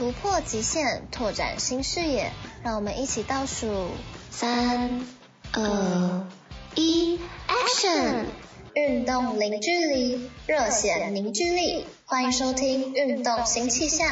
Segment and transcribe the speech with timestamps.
[0.00, 3.90] 突破极限，拓展新视野，让我们一起倒数
[4.30, 5.04] 三、
[5.52, 6.26] 二、
[6.74, 8.24] 一，Action！
[8.72, 14.08] 运动零距离，热血凝聚力，欢迎收听《运动新气象》。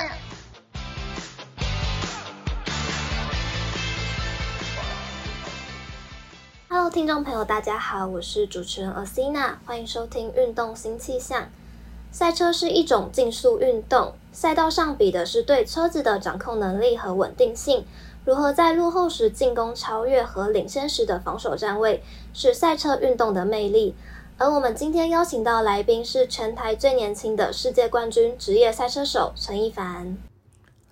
[6.68, 11.44] Hello，听众朋友，大家好，我是主持人 Asina，欢迎收听《运动新气象》。
[12.18, 17.84] 赛车是一种竞速运动，赛道上比的是对车子的掌控能力和稳定性。
[18.24, 22.02] 如何在落后时进攻超越和领先时的防守站位，
[22.34, 23.94] 是赛车运动的魅力。
[24.36, 30.18] 而我们今天邀请到来宾是全台最年轻的世界冠军职业赛车手陈一凡。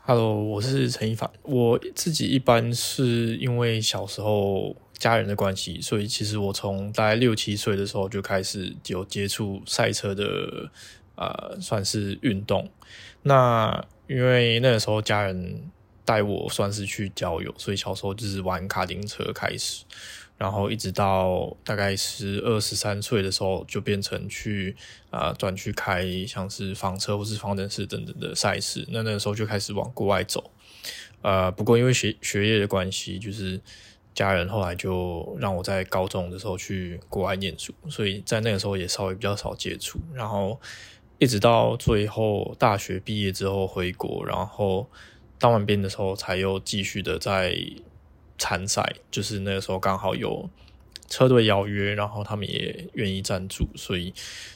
[0.05, 1.29] Hello，我是陈一凡。
[1.43, 10.71] 我自己一般是因为小时候家人的关系，所以其实我从大概六七岁的时候就开始有接触赛车的。
[11.17, 12.71] 呃，算是运动。
[13.23, 15.69] 那因为那个时候家人
[16.05, 19.85] 带我算是去郊游，所以小时候就是玩卡丁车开始，
[20.39, 24.77] 然后一直到大概十二十三岁的时候，就变成去
[25.11, 28.87] 啊转、去开像是房车或是方程式等等的赛事。
[28.93, 30.53] 那那个时候就开始往国外走。
[31.23, 33.61] 呃，不过因为学学业的关系，就是
[34.15, 40.61] 家人后来就让我在高中的时候去国外念书，所以在那个时候也稍微比较少接触，然后。
[41.19, 44.87] 一直到最后大学毕业之后回国，然后
[45.39, 47.57] 当完兵的时候才又继续的在
[48.39, 50.51] 参赛，就是那个时候刚好有
[51.09, 54.13] 车队邀约，然后他们也愿意赞助，所以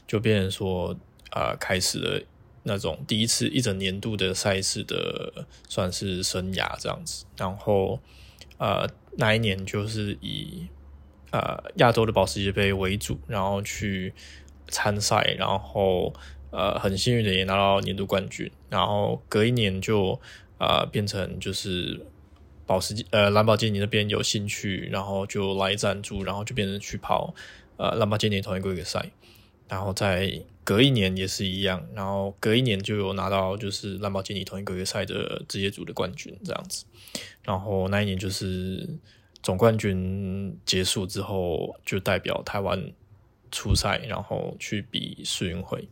[0.06, 0.94] 就变成说
[1.30, 2.22] 啊、呃，开始了
[2.64, 7.24] 那种第一次一整年度的赛事的算是生涯这样子。
[7.38, 7.98] 然后
[8.58, 10.66] 呃那一年就是以
[11.30, 14.12] 呃亚洲的保时捷杯为主，然后去
[14.68, 16.12] 参赛，然后。
[16.50, 20.20] 呃，很幸运的也拿到年度冠军，然后隔一年就
[20.58, 22.04] 呃变成就是
[22.66, 27.32] 保时捷呃兰博基尼那边有兴趣，然后就来赞助，然后就变成去跑
[27.76, 29.10] 呃兰博基尼同一规格赛，
[29.68, 36.84] 然后再隔一年也是一样，然后隔一年就有拿到就是兰博基尼同一规格赛的职业组的冠军这样子，
[37.44, 38.88] 然后那一年就是
[39.42, 42.92] 总冠军结束之后就代表台湾
[43.52, 45.88] 出赛，然后去比世运会。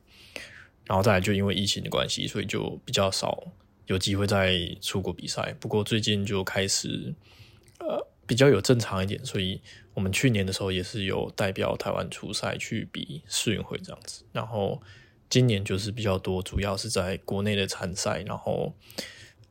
[0.88, 3.53] 然后再来就因为疫情的关系，所以就比较少
[3.87, 5.54] 有机会再出国比赛。
[5.60, 7.15] 不过最近就开始
[7.78, 9.60] 呃比较有正常一点，所以
[9.93, 14.25] 我们去年的时候也是有代表台湾出赛去比世运会这样子。
[14.32, 14.81] 然后
[15.28, 18.22] 今年就是比较多，主要是在国内的参赛。
[18.27, 18.75] 然后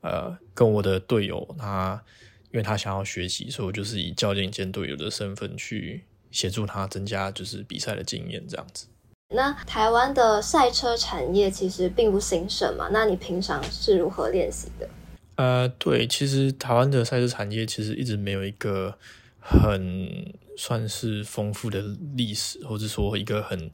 [0.01, 2.03] 呃跟我的队友他，
[2.51, 8.87] 因为他想要学习，所以我就是以教练兼队友的身份去协助他增加就是比赛的经验这样子。
[9.29, 14.89] 那台湾的赛车产业其实并不兴盛嘛，那你平常是如何练习的？
[15.35, 18.97] 呃，对，其实台湾的赛车产业其实一直没有一个
[19.37, 21.81] 很算是丰富的
[22.15, 23.69] 历史，或者说一个很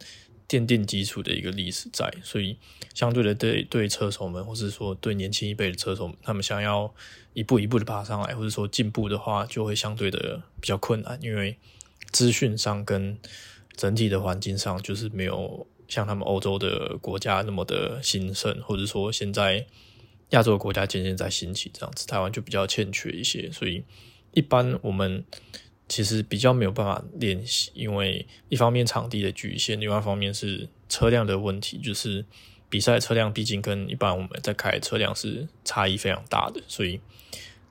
[0.50, 2.58] 奠定基础的一个历史在，所以
[2.96, 6.92] 相对的对对车手们，或者说对年轻一辈的车手们，他们想要
[7.34, 11.60] 一步一步的爬上来，或者说进步的话，就会相对的比较困难，因为
[12.12, 13.18] 资讯上跟
[13.76, 19.66] 整体的环境上，就是没有像他们欧洲的国家那么的兴盛，或者说现在
[20.30, 23.84] 亚洲的国家渐渐在兴起这样子，台湾就比较欠缺一些，所以
[24.32, 25.26] 一般我们
[25.88, 32.24] 其实比较没有办法练习，因为一方面场地的局限，另外一方面是车辆的问题，就是
[32.70, 37.02] 比赛车辆毕竟跟一般我们在开的车辆是差异非常大的，所以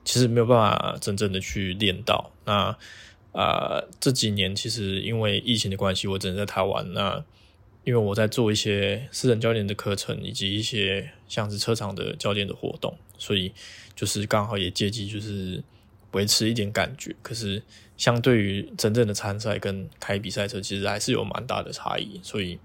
[0.03, 2.77] 其实没有办法真正的去练到那。
[3.33, 6.93] 啊、呃，这几年其实因为疫情的关系，我只能在台湾。
[6.93, 7.23] 那
[7.83, 13.51] 因为我在做一些私人教练的课程，以及一些像是车厂的教练的活动，所以
[13.93, 15.61] 就是刚好也借机就是
[16.11, 17.13] 维持一点感觉。
[17.21, 17.61] 可是
[17.97, 22.21] 相对于真正的参赛跟开比赛车，其实还是有蛮大的差异。
[22.23, 22.57] 所以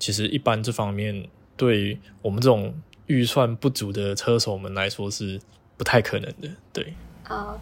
[0.00, 2.74] 其实一般这方面对于我们这种
[3.06, 5.40] 预算不足的车手们来说是
[5.76, 6.50] 不太可能的。
[6.72, 7.56] 对，啊。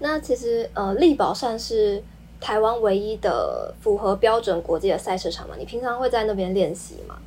[0.00, 2.02] 那其实，呃，力宝算是
[2.40, 5.56] 台湾唯一的符合标准国际的赛车场嘛？
[5.56, 7.18] 你平常会在那边练习吗？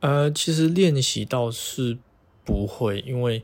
[0.00, 1.98] 呃，其实练习倒是
[2.44, 3.42] 不会，因为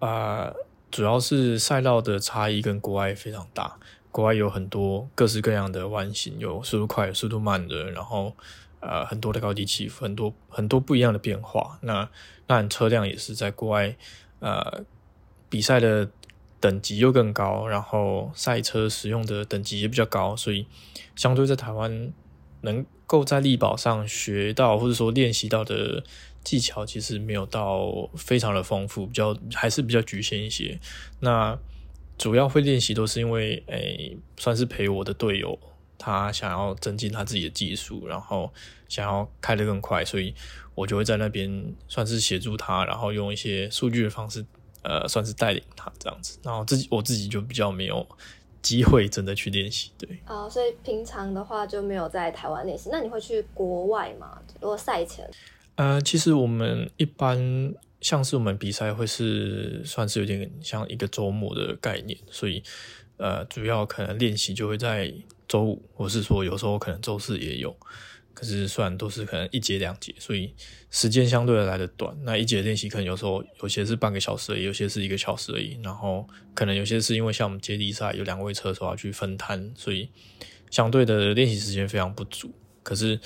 [0.00, 0.56] 啊、呃，
[0.90, 3.78] 主要是赛道的差异跟国外非常大，
[4.10, 8.32] 国外有很多各式各样的弯形，有速度快、速度慢的，然后
[8.80, 11.78] 呃很多的高低起伏，很多很多不一样的变化。
[11.82, 12.08] 那
[12.48, 13.94] 那车辆也是在国外
[14.40, 14.82] 呃
[15.48, 16.08] 比赛的
[16.64, 20.66] 等级又更高，然后赛车使用的等级也比较高，所以
[21.14, 22.10] 相对在台湾
[22.62, 26.02] 能够在力保上学到或者说练习到的。
[26.44, 30.78] 技巧其实没有到非常的丰富，比较还是比较局限一些。
[31.20, 31.58] 那
[32.18, 35.58] 主要会练习都是因为，诶、算是陪我的队友，
[35.96, 38.52] 他想要增进他自己的技术，然后
[38.90, 40.34] 想要开得更快，所以
[40.74, 44.44] 我就会在那边算是协助他，然后用一些数据的方式，
[44.84, 46.38] 呃，算是带领他这样子。
[46.44, 48.06] 然后自己我自己就比较没有
[48.62, 50.08] 机会真的去练习，对。
[50.24, 52.90] 啊、哦，所以平常的话就没有在台湾练习。
[52.92, 54.38] 那你会去国外吗？
[54.60, 55.28] 如果赛前？
[55.76, 62.62] 呃，其实我们一般像是我们比赛会是算是有点像一个周末的概念，所以
[63.16, 65.12] 呃，主要可能练习就会在
[65.48, 67.76] 周五，或是说有时候可能周四也有。
[68.34, 70.52] 可是虽然都是可能一节两节，所以
[70.90, 72.14] 时间相对的来的短。
[72.24, 75.78] 那一节练习可能有时候有些是半个小时而已，有些是一个小时而已。
[75.82, 80.10] 然后可能有些是因为像我们接力赛有两位车手要去分摊，所以
[80.70, 82.52] 相对的练习时间非常不足。
[82.82, 83.20] 可是。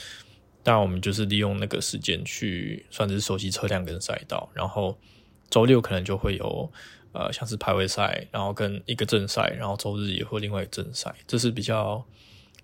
[0.64, 4.98] 那我们就是利用那个时间去算是熟悉车辆跟赛道，然后
[5.48, 6.70] 周六可能就会有
[7.12, 12.04] 呃像是排位赛，然后跟一个正赛，然后周日也会另外一个正赛，这是比较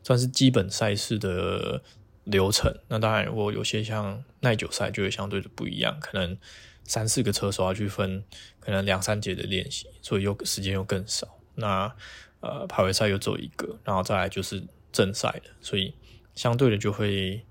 [0.03, 1.81] 算是基本赛事的
[2.25, 2.75] 流程。
[2.89, 6.37] 那当然，如果有些像耐久赛就会相对的不一样，可能
[6.85, 8.25] 三四个车手要去分，
[8.61, 11.39] 可能两三节的练习，所以又时间又更少。
[11.55, 11.95] 那
[12.41, 14.63] 呃排位赛又只有一个，然后再来就是
[14.93, 15.95] 正赛的，所以
[16.35, 17.45] 相对的就会。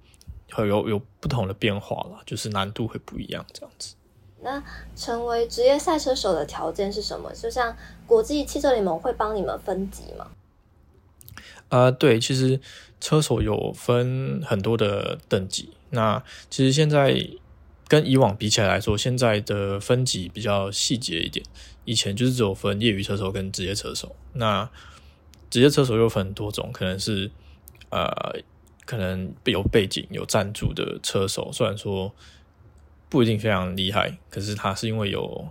[0.51, 3.95] 会有有不同的变化了，就是难度会不一样这样子。
[4.41, 4.63] 那
[4.95, 7.33] 成为职业赛车手的条件是什么？
[7.33, 7.75] 就像
[8.05, 10.29] 国际汽车联盟会帮你们分级吗？
[11.69, 12.61] 呃，对，其实
[13.03, 15.69] 车手有分很多的等级。
[15.89, 17.27] 那其实现在
[17.89, 21.45] 跟以往比起来来说，现在的分级比较细节一点。
[21.83, 24.15] 以前就是只有分业余车手跟职业车手。
[24.31, 24.69] 那
[25.49, 27.29] 职业车手又分很多种，可能是
[27.89, 28.41] 呃。
[28.85, 32.13] 可能有背景、有赞助的车手，虽然说
[33.07, 35.47] 不一定非常厉害，可是他是因为有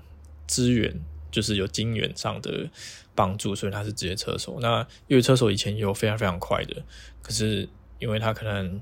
[0.47, 1.01] 资源，
[1.33, 2.71] 就是有金源上的
[3.17, 4.59] 帮助，所以他是职业车手。
[4.61, 6.85] 那业余车手以前有非常非常快的，
[7.23, 7.69] 可是
[7.99, 8.81] 因为他可能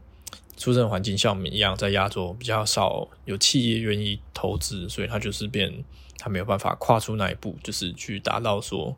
[0.58, 5.82] 出生环境像我们一样，在亚洲比较少有企业愿意投资，所以他就是变
[6.18, 8.94] 他没有办法跨出那一步，就是去达到说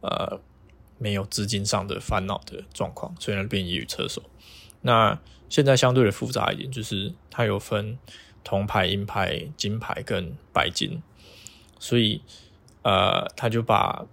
[0.00, 0.40] 呃
[0.98, 4.22] 没有资金上的烦恼的状况，所以他变业余车手。
[4.82, 5.18] 那
[5.48, 7.98] 现在相对的复杂一点，就是它有分
[8.42, 11.02] 铜牌、银牌、金牌跟白金，
[11.78, 12.22] 所以
[12.82, 14.06] 呃，他就把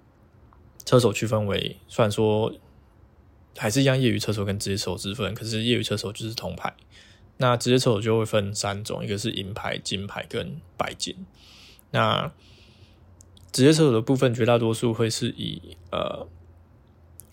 [0.86, 2.54] 车手区分为，虽然说
[3.58, 6.74] 还是一样业余车手跟职业车手之分，可是业余车手就是铜牌，
[7.38, 11.26] 那职业车手就会分三种，一个是银牌、金牌跟白金。
[11.92, 12.32] 那
[13.52, 16.28] 职业车手的部分，绝大多数会是以呃，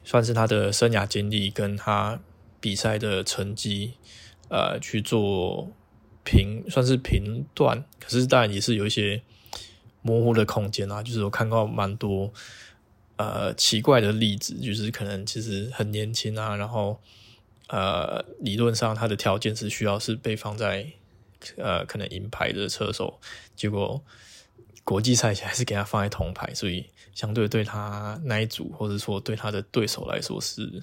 [0.04, 2.20] 算是他的生涯经历跟他。
[2.58, 3.92] 比赛的成绩，
[4.48, 5.70] 呃，去做
[6.24, 7.84] 评，算是评断。
[8.00, 9.22] 可是当然也是有一些
[10.06, 11.02] 模糊的空间啊。
[11.02, 12.32] 就是我看到蛮多
[13.16, 17.00] 呃奇怪的例子，就是可能其实很年轻啊，然后
[17.68, 20.86] 呃理论上他的条件是需要是被放在
[21.56, 23.18] 呃可能银牌的车手，
[23.56, 24.00] 结果
[24.84, 30.82] 国际赛还是给他放在铜牌，所以相对对他那一组或者说对他的对手来说是。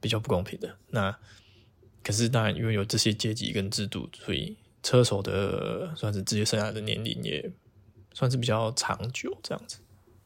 [0.00, 0.76] 比较不公平的。
[0.90, 1.18] 那
[2.02, 7.50] 可是当然，因为有这些阶级跟制度，所以车手的算是职业生涯的年龄也
[8.14, 9.80] 算是比较长久这样子。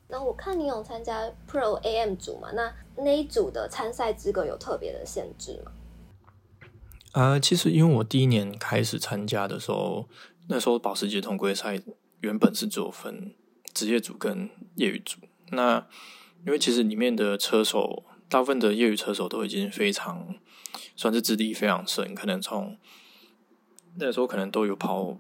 [0.07, 2.53] 那我看你有参加 Pro AM 组嘛？
[2.53, 5.73] 那那一组的参赛资格有特别的限制吗？
[7.11, 10.09] 啊、呃，其实因为我第一年开始参加的时候，
[10.49, 11.83] 那时候保时捷同规赛
[12.21, 13.35] 原本是只有分
[13.75, 15.19] 职业组跟业余组。
[15.51, 15.89] 那
[16.47, 18.05] 因为其实里面的车手。
[18.31, 20.35] 大部分的业余车手都已经非常
[20.95, 22.77] 算是资历非常深，可能从
[23.95, 25.17] 那时候可能都有跑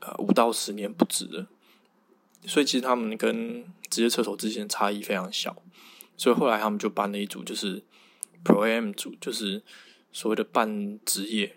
[0.00, 1.46] 呃五到十年不止的，
[2.46, 5.62] 所以其实他们跟职业车手之间差异非常小，
[6.16, 7.82] 所以后来他们就办了一组，就是
[8.44, 9.62] Pro AM 组，就是
[10.12, 11.56] 所谓的半职业。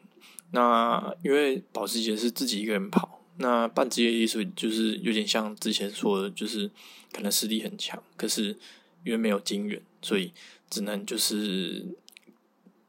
[0.51, 6.69] 那因为保时捷是自己一个人跑，那半职业意思就是有点像之前说的，就是
[7.11, 8.57] 可能实力很强，可是
[9.03, 9.81] 因为没有经验。
[10.01, 10.33] 所以
[10.69, 11.95] 只能就是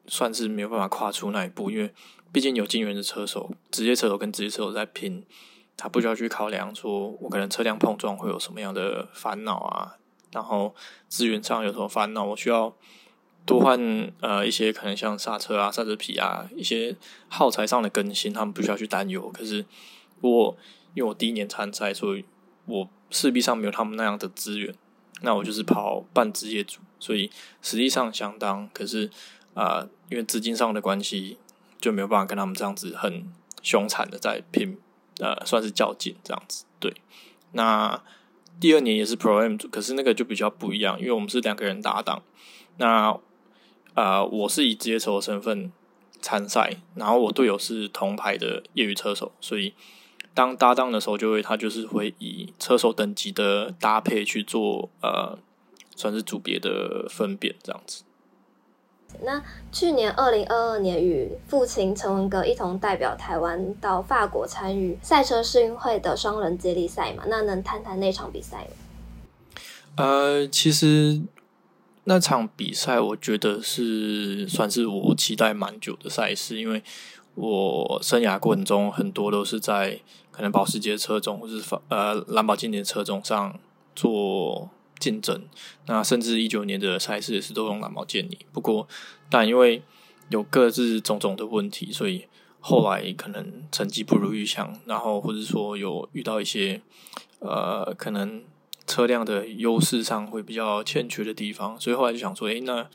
[0.08, 1.94] 算是没有办法跨出那一步，因为
[2.34, 5.24] 毕竟有金援的车手，职业车手跟职业车手在拼
[5.76, 9.94] 他不需要去考量说我可能车辆碰撞会有什么样的烦恼啊，
[10.32, 10.74] 然后
[11.08, 12.74] 资源上有什么烦恼，我需要
[13.46, 13.78] 多换
[14.20, 16.96] 呃一些可能像刹车啊、刹车皮啊一些
[17.28, 19.30] 耗材上的更新，他们不需要去担忧。
[19.32, 19.64] 可是
[20.20, 20.56] 我
[20.94, 22.24] 因为我第一年参赛，所以
[22.66, 24.74] 我势必上没有他们那样的资源，
[25.22, 27.30] 那我就是跑半职业组，所以
[27.62, 29.08] 实际上相当，可是
[29.54, 31.38] 啊、因为资金上的关系，
[31.84, 33.30] 就没有办法跟他们这样子很
[33.62, 34.78] 凶残的在拼。
[35.20, 36.92] 呃，算是较劲这样子，对。
[37.52, 38.02] 那
[38.58, 42.20] 第二年也是 Pro M 组，可是那个就比较不一样，因为我们是两个人搭档。
[42.78, 43.10] 那
[43.94, 45.70] 啊、呃，我是以职业车手身份
[46.20, 49.72] 参赛，然后我队友是铜牌的业余车手，所以
[50.34, 55.38] 当搭档的时候，就会他就是会以车手等级的搭配去做呃，
[55.94, 58.02] 算是组别的分辨这样子。
[59.22, 59.42] 那
[59.72, 67.24] 去年二零二二年，与父亲陈文革一同代表台湾到法国参与赛车世运会的双人接力赛嘛？
[67.26, 69.56] 那能谈谈那场比赛吗？
[69.96, 71.22] 呃，其实
[72.04, 76.82] 那场比赛我觉得是算是我期待蛮久的赛事，因为
[77.34, 83.58] 我生涯过程中很多都是在可能保时捷车种或是法呃兰博基尼车种上
[83.94, 84.68] 做。
[84.98, 85.42] 竞争，
[85.86, 88.38] 那甚至一九年的赛事也是都用蓝宝坚尼。
[88.52, 88.88] 不过，
[89.28, 89.82] 但因为
[90.30, 92.26] 有各自种种的问题，所以
[92.60, 96.80] 后来可能成绩不如预想，然后或者说有遇到一些
[97.40, 98.42] 呃，可能
[98.86, 102.88] 车辆的优势上会比较欠缺的地方，所以后来就想说，诶，那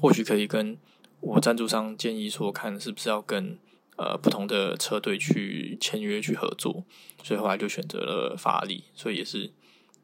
[0.00, 0.78] 或许可以跟
[1.20, 3.58] 我赞助商建议说，看是不是要跟
[3.96, 6.84] 呃不同的车队去签约去合作，
[7.22, 9.50] 所以后来就选择了法拉利，所以也是。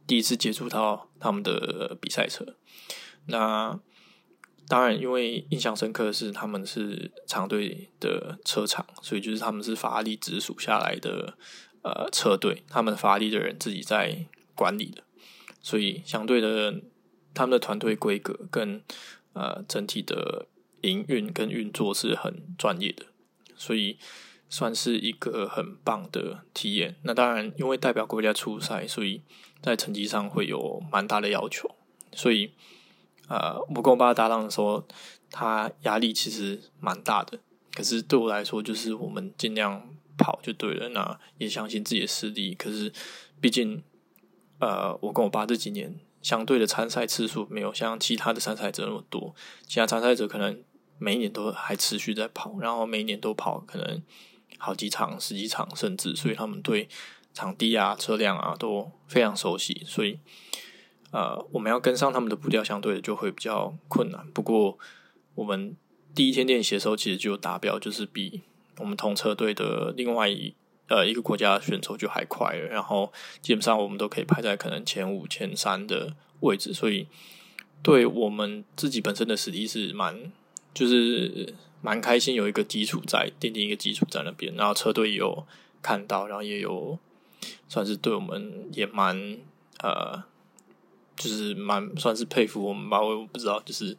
[0.06, 2.54] 第一次接触到他们的比赛车，
[3.26, 3.80] 那
[4.68, 11.36] 当然，因为印象深刻的是他们是长队的车厂，所以就是他们是法拉利直属下来的
[11.82, 15.02] 呃车队，他们法拉利的人自己在管理的，
[15.60, 16.80] 所以相对的，
[17.34, 18.82] 他们的团队规格跟
[19.32, 20.46] 呃整体的
[20.82, 23.06] 营运跟运作是很专业的，
[23.56, 23.98] 所以
[24.48, 26.96] 算是一个很棒的体验。
[27.02, 29.22] 那当然，因为代表国家出赛，所以。
[29.66, 31.68] 在成绩上会有蛮大的要求，
[32.12, 32.52] 所以，
[33.26, 34.86] 呃，我跟我爸搭档的时候，
[35.28, 37.40] 他压力其实蛮大的。
[37.74, 39.82] 可是对我来说，就是我们尽量
[40.16, 40.90] 跑就对了。
[40.90, 42.54] 那也相信自己的实力。
[42.54, 42.92] 可是，
[43.40, 43.82] 毕竟，
[44.60, 49.34] 呃，我跟我爸这几年相对的参赛次数没有像其他的参赛者那么多。
[49.66, 50.62] 其他参赛者可能
[50.98, 54.00] 每一年都还持续在跑，然后每一年都跑可能
[54.58, 56.88] 好几场、十几场，甚至，所以他们对。
[57.36, 60.18] 场地啊，车辆啊都非常熟悉，所以
[61.10, 64.26] 呃，我们要跟上他们的步调，相对的就会比较困难。
[64.32, 64.78] 不过，
[65.34, 65.76] 我们
[66.14, 68.40] 第一天练习的时候，其实就达标，就是比
[68.78, 70.54] 我们同车队的另外一
[70.88, 72.68] 呃一个国家选手就还快了。
[72.68, 73.12] 然后，
[73.42, 77.06] 基本上我们都可以排在可能前五、前三的位置，所以
[77.82, 80.32] 对我们自己本身的实力是蛮
[80.72, 81.52] 就是
[81.82, 84.54] 蛮开心，有一个基础在，奠定一个基础在那边。
[84.54, 85.46] 然后车队也有
[85.82, 86.98] 看到，然后也有。
[87.68, 89.38] 算是对我们也蛮
[89.82, 90.22] 呃，
[91.16, 93.02] 就是蛮算是佩服我们吧。
[93.02, 93.96] 我不知道，就是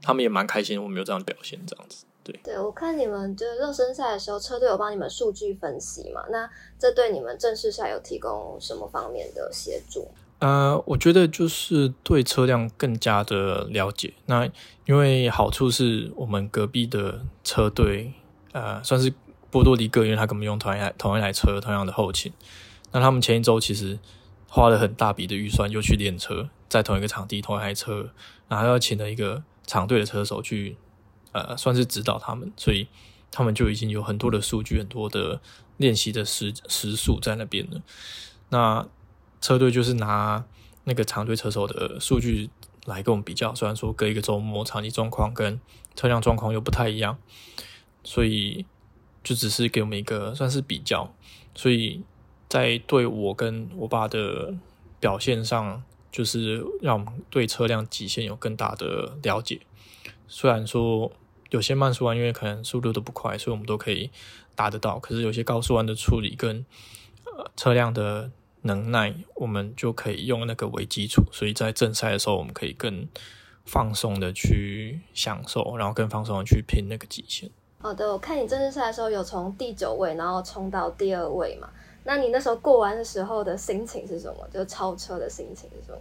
[0.00, 2.04] 他们也蛮开心，我们有这样的表现，这样子。
[2.22, 6.22] 对，对我看你们就是热身赛的时候，车队有帮你们数据分析嘛？
[6.30, 10.08] 那这对你们正式赛有提供什么方面的协助？
[10.38, 14.14] 呃，我觉得就是对车辆更加的了解。
[14.26, 14.48] 那
[14.86, 18.14] 因为好处是我们隔壁的车队，
[18.52, 19.12] 呃，算是。
[19.54, 22.32] 波多黎各，因为他根本用同一台同一台车，同样的后勤。
[22.90, 24.00] 那他们前一周其实
[24.48, 28.10] 花了很大笔的预算，又去练车，在同一个场地，同一台车，
[28.48, 30.76] 然后要请了一个厂队的车手去，
[31.30, 32.52] 呃，算是指导他们。
[32.56, 32.88] 所以
[33.30, 35.40] 他们就已经有很多的数据，很多的
[35.76, 37.80] 练习的时时数在那边了。
[38.48, 38.84] 那
[39.40, 40.44] 车队就是拿
[40.82, 42.50] 那个厂队车手的数据
[42.86, 45.60] 来跟我们比较，虽然说隔一个周末场地状况跟
[45.94, 47.16] 车辆状况又不太一样，
[48.02, 48.66] 所以。
[49.24, 51.12] 就只是给我们一个算是比较，
[51.54, 52.02] 所以
[52.48, 54.54] 在对我跟我爸的
[55.00, 59.60] 表现上，就是让我们对车辆极限有更大的了解。
[60.28, 61.10] 虽然说
[61.50, 64.10] 有些慢速弯，因为可能速度都不快，所以我们都可以
[64.54, 64.98] 达得到。
[64.98, 66.64] 可是有些高速弯的处理跟
[67.56, 68.30] 车辆的
[68.62, 71.24] 能耐，我们就可以用那个为基础。
[71.32, 73.08] 所以在正赛的时候，我们可以更
[73.64, 77.50] 放松的去享受，然后更放松的去拼那个极限。
[77.84, 81.68] 好的，我看你正式赛的时候有从第九位，然后冲到第二位嘛？
[82.04, 84.48] 那你那时候过完的时候的心情是什么？
[84.50, 86.00] 就超车的心情是什么？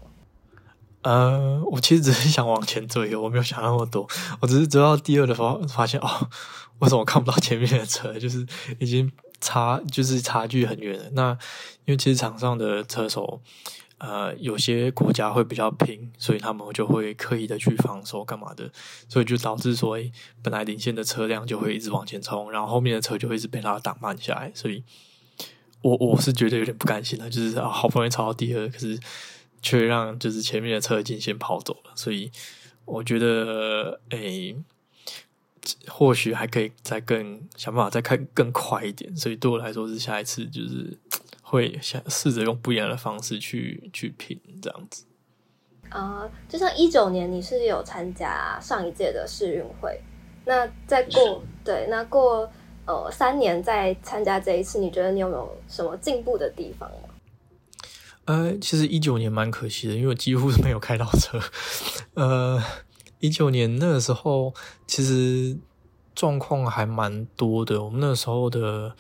[1.02, 4.08] 呃，我其实只是想往前追，我没有想那么多。
[4.40, 6.08] 我只是追到第二的时候发现，哦，
[6.80, 8.18] 为什么看不到前面的车？
[8.18, 8.48] 就是
[8.80, 9.12] 已经
[9.42, 11.04] 差就是差距很远了。
[11.12, 11.32] 那
[11.84, 13.42] 因为其实场上的车手，
[13.98, 18.70] 呃，有些国家会比较拼，所以他们就会刻意的去防守干嘛的，
[19.08, 24.52] 所以就导致说，诶，本来领先的车辆就会一直往前冲，然后后面的车就会一直被他挡慢下来。
[24.54, 24.84] 所以
[25.82, 29.00] 我我是觉得有点不甘心的，就是啊，好不容易超到第二，可是
[29.62, 31.92] 却让就是前面的车已经先跑走了。
[31.96, 32.32] 所以
[32.86, 34.56] 我觉得，诶。
[35.88, 41.00] 或许还可以再更想办法再开更快一点，所以对我来说是下一次就是
[41.54, 45.06] 会想试着用不一样的方式去去拼这样子。
[45.90, 50.02] 啊，uh, 就像一九年你是有参加上一届的世运会，
[50.46, 52.50] 那再过是对，那过
[52.86, 57.10] 呃三年再参加这一次，你觉得你有没有什么进步的地方吗？
[58.26, 61.40] 呃，其实一九年蛮可惜的，因为我几乎是没有开到车，
[62.16, 62.62] 呃。
[63.20, 64.54] 一九年那个时候，
[64.86, 65.58] 其实
[66.14, 67.82] 状况还蛮多的。
[67.82, 68.94] 我们那时候的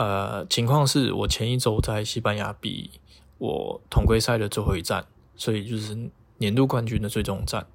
[0.00, 2.90] 呃情况是，我前一周在西班牙比
[3.36, 5.04] 我同规赛的最后一站，
[5.36, 7.66] 所以就是年度冠军的最终战。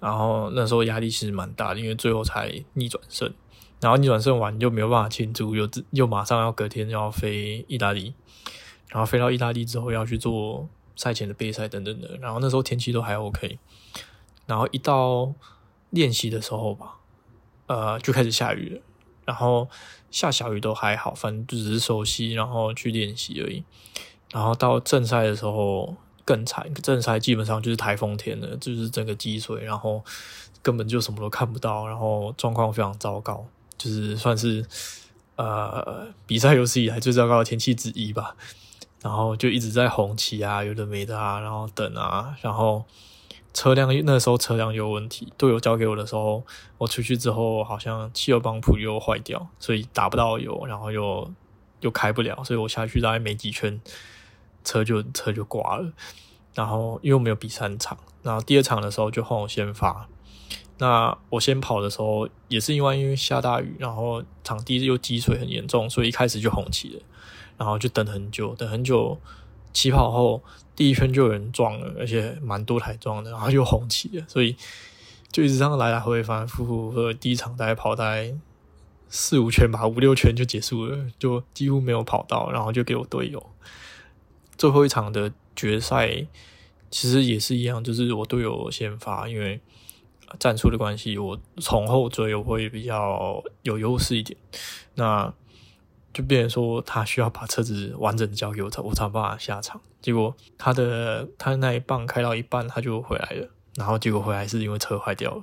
[0.00, 3.32] 然后那时候压力其实蛮大的，因为最后才逆转胜，
[3.80, 8.14] 然后逆转胜完就没有办法庆祝，又又马上要隔天要飞意大利，
[8.88, 12.18] 然后飞到意大利之后要去做赛前的备赛等等的。
[12.18, 13.58] 然后那时候天气都还 OK。
[14.46, 15.32] 然后一到
[15.90, 16.96] 练习的时候吧，
[17.68, 18.82] 呃，就开始下雨了。
[19.24, 19.66] 然后
[20.14, 23.64] 下小雨都还好，反正就只是熟悉，然后去练习而已。
[24.30, 30.04] 然后到正赛的时候更惨，正赛基本上就是台风天了，就是整个积水，然后
[30.62, 33.44] 根本就什么都看不到，然后状况非常糟糕，
[33.76, 34.64] 就是算是
[35.34, 38.36] 呃比赛有史以来最糟糕的天气之一吧。
[39.02, 42.84] 然后就一直在红旗啊，有的没的啊，然后等啊，然后。
[43.54, 46.42] 车辆那时候车辆有问题，队友交给我的时候，
[46.76, 51.32] 我出去之后好像汽油泵浦又坏掉，所以打不到油，然后又
[51.80, 53.80] 又开不了，所以我下去大概没几圈，
[54.64, 55.92] 车就 车就挂了。
[56.52, 60.08] 然后因为没有比三场，然后第二场的时候就换我先发。
[60.78, 67.02] 那我先跑的时候也是因为因为下大雨，然后场地又积水很严重，所以一开始就红旗了，
[67.56, 69.16] 然后就等很久，等很久。
[69.74, 70.42] 起跑后
[70.74, 74.56] 第一圈就有人撞了，而且蛮多台撞的，然后又红旗了，所以
[75.30, 77.12] 就一直这样来来回回反反复复。
[77.12, 78.32] 第一场大概跑大概
[79.08, 83.44] 四五圈吧，五六圈就结束了，就几乎没有跑到，然后就给我队友。
[84.56, 86.26] 最后一场的决赛
[86.90, 89.60] 其实也是一样，就是我队友先发，因为
[90.38, 94.38] 战术的关系，我从后追我会比较有优势一点。
[94.94, 95.32] 那
[96.14, 99.78] 就变成说他需要把车子完整的交给我，我才办法下场。
[100.00, 103.50] 结果他的他那一棒开到一半，他就回来了。
[103.74, 105.42] 然后结果回来是因为车坏掉了，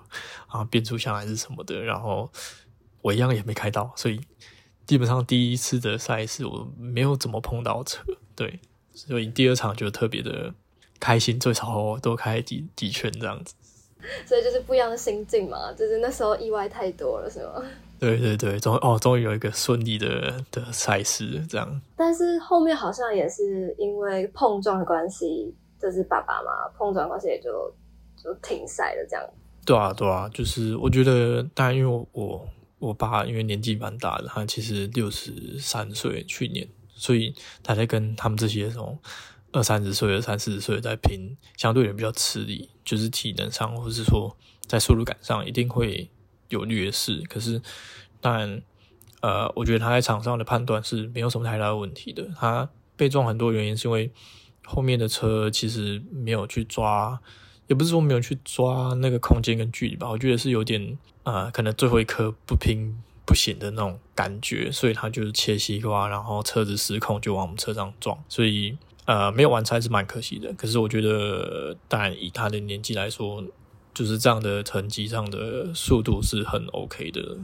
[0.50, 1.84] 然后变速箱还是什么的。
[1.84, 2.32] 然后
[3.02, 4.22] 我一样也没开到，所以
[4.86, 8.02] 基本上第一次的赛事我没有怎么碰到车。
[8.34, 8.62] 对，
[8.94, 10.54] 所以第二场就特别的
[10.98, 13.54] 开心，最少多开几几圈这样子。
[14.26, 17.64] 所以就是不一样的心境嘛，就是那时候意外太多了，是吗？
[18.00, 21.82] 对对对，终哦，终于有一个顺利的的赛事这样。
[21.96, 27.72] 但是后面好像也是因为碰撞的关系，就是爸爸嘛，碰撞关系也就
[28.18, 29.24] 就停赛了这样。
[29.64, 32.48] 对啊对啊，就是我觉得，当然因为我
[32.80, 38.98] 我爸因为年纪蛮大的，他其实六十三岁去年，所以他在跟他们这些这种
[39.52, 44.38] 二三十岁、二三四十岁在拼，相对人比较吃力，就是体能上或是说
[44.68, 46.10] 在速度感上一定会。
[46.52, 47.62] 有劣势，可是
[48.20, 48.62] 当然，
[49.22, 52.28] 呃，我觉得他在场上的判断是没有什么太大的问题的。
[52.38, 54.12] 他被撞很多原因是因为
[54.66, 57.18] 后面的车其实没有去抓，
[57.68, 60.10] 也不是说没有去抓那个空间跟距离吧。
[60.10, 70.54] 我觉得是有点呃，可能最后一刻不拼不行的那种感觉，所以他就是切西瓜，然后车子失控就往我们车上撞，所以呃，没有完赛是蛮可惜的。
[70.54, 73.44] 可是我觉得，但以他的年纪来说。
[73.94, 77.38] 就是这样的成绩上的速度是很 OK 的，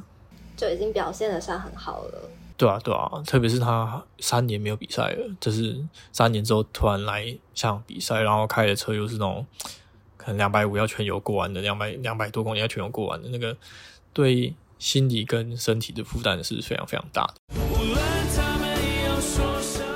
[0.56, 2.30] 就已经表现的算很好了。
[2.56, 5.78] 对啊，对啊，特别是他三年没有比赛了，就是
[6.14, 9.46] 三年之后突然来像比赛，然后开的车又是那种
[10.16, 13.58] 可能两百五要全油过完的，两百两百多公里要全油过完的那个，
[14.14, 17.77] 对心理跟身体的负担是非常非常大的。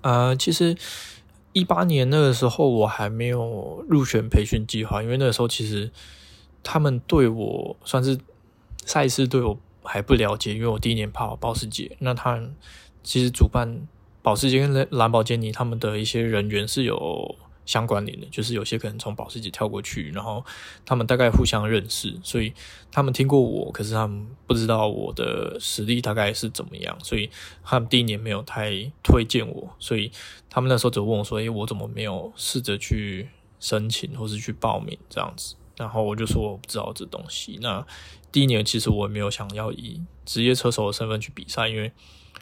[0.00, 0.76] 啊，其实
[1.52, 5.90] 一八年那个时候我还没有入选培训计划，因为那个时候其实
[6.62, 8.18] 他们对我算是
[8.84, 12.40] 赛事对我还不了解，因为我第一年跑保时捷，那他
[13.02, 13.86] 其实主办
[14.22, 17.36] 保时捷跟蓝宝坚尼他们的一些人员是有。
[17.70, 20.44] 相关联的，就是有些可能从保时捷跳过去，然后
[20.84, 22.52] 他们大概互相认识，所以
[22.90, 27.30] 他们听过我，可是他们不知道我的实力大概是怎么样，所以
[27.62, 30.10] 他们第一年没有太推荐我，所以
[30.48, 33.28] 他们那时候只问我说：“诶，我怎么没有试着去
[33.60, 37.56] 申请或是去报名这样子？”然后我就说我不知道这东西。
[37.62, 37.86] 那
[38.32, 41.92] 第一年其实我也没有想要以职业车手的身份去比赛，因为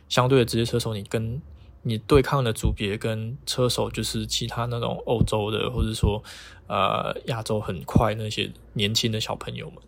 [0.08, 1.42] 相对的职业车手，你跟
[1.82, 6.22] 你对抗的组别跟车手就是其他那种欧洲的，或者说
[6.66, 9.78] 呃亚洲很快那些年轻的小朋友们，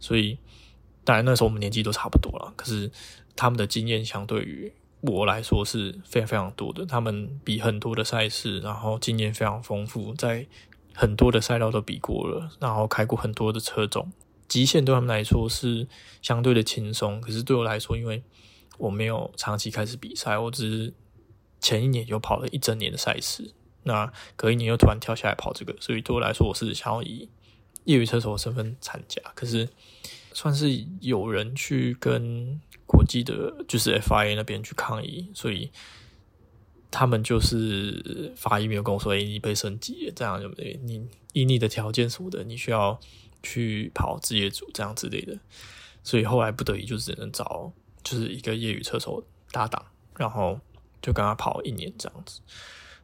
[0.00, 0.38] 所以
[1.04, 2.90] 当然那时候我们年纪都差不多了，可是
[3.36, 10.46] 他们的经验相对于我来说是非常非常多的，他们比很多的赛事，然后经验非常丰富，在
[10.94, 14.10] 很多的赛道都比过了，然后开过很多的车种，
[14.48, 15.86] 极限对他们来说是
[16.22, 18.22] 相对的轻松，可是对我来说，因为
[18.78, 20.94] 我没有长期开始比赛，我只是。
[21.64, 27.26] 前一年就跑了一整年的赛事，那隔一年又突然跳下来跑这个，所以对我来说，我是想要以
[27.84, 29.22] 业余车手的身份参加。
[29.34, 29.66] 可是
[30.34, 35.70] 算是有人去跟国际的，就是 FIA 那边去抗议，所以
[36.90, 40.78] 他们就是发 email 跟我说：“哎、你被升级了，这样就不对？
[40.82, 43.00] 你以你的条件什么的，你需要
[43.42, 45.38] 去跑职业组这样之类的。”
[46.04, 47.72] 所以后来不得已就只能找
[48.02, 49.82] 就是一个业余车手搭档，
[50.18, 50.60] 然后。
[51.04, 52.40] 就跟他跑一年这样子，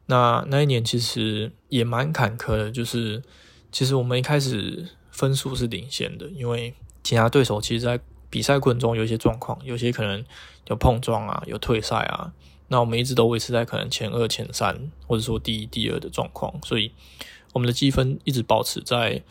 [0.06, 3.22] 那那一年其实也蛮坎坷的，就是
[3.70, 10.24] 其实我们一开始分数是领先的，因为其他对手其实，在比赛过程中有一些状况，有些可能
[10.68, 12.32] 有碰撞啊，有退赛啊，
[12.68, 16.92] 那我们一直都维持在可能前二、前三，或者说第一、第二的状况，所以
[17.52, 19.22] 我们的积分一直保持在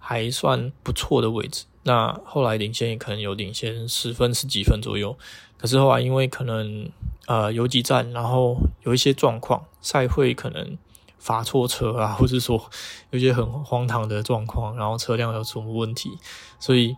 [0.00, 1.66] 还算不错的位置。
[1.84, 5.16] 那后来领先也可能有领先十分、十几分左右，
[5.58, 6.90] 可是后来因为可能。
[7.28, 10.78] 呃，游击战，然后有一些状况，赛会可能
[11.18, 12.70] 罚错车啊， 或者说
[13.10, 16.16] 有些很荒唐的状况，然后车辆有什么问题，
[16.60, 16.96] 所以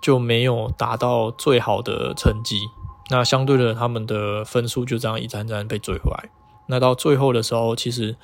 [0.00, 2.58] 就没有达到最好的成绩。
[3.10, 6.28] 那相对的，他们的分数就这样一站站被追回来。
[6.66, 8.16] 那到最后的时候，其实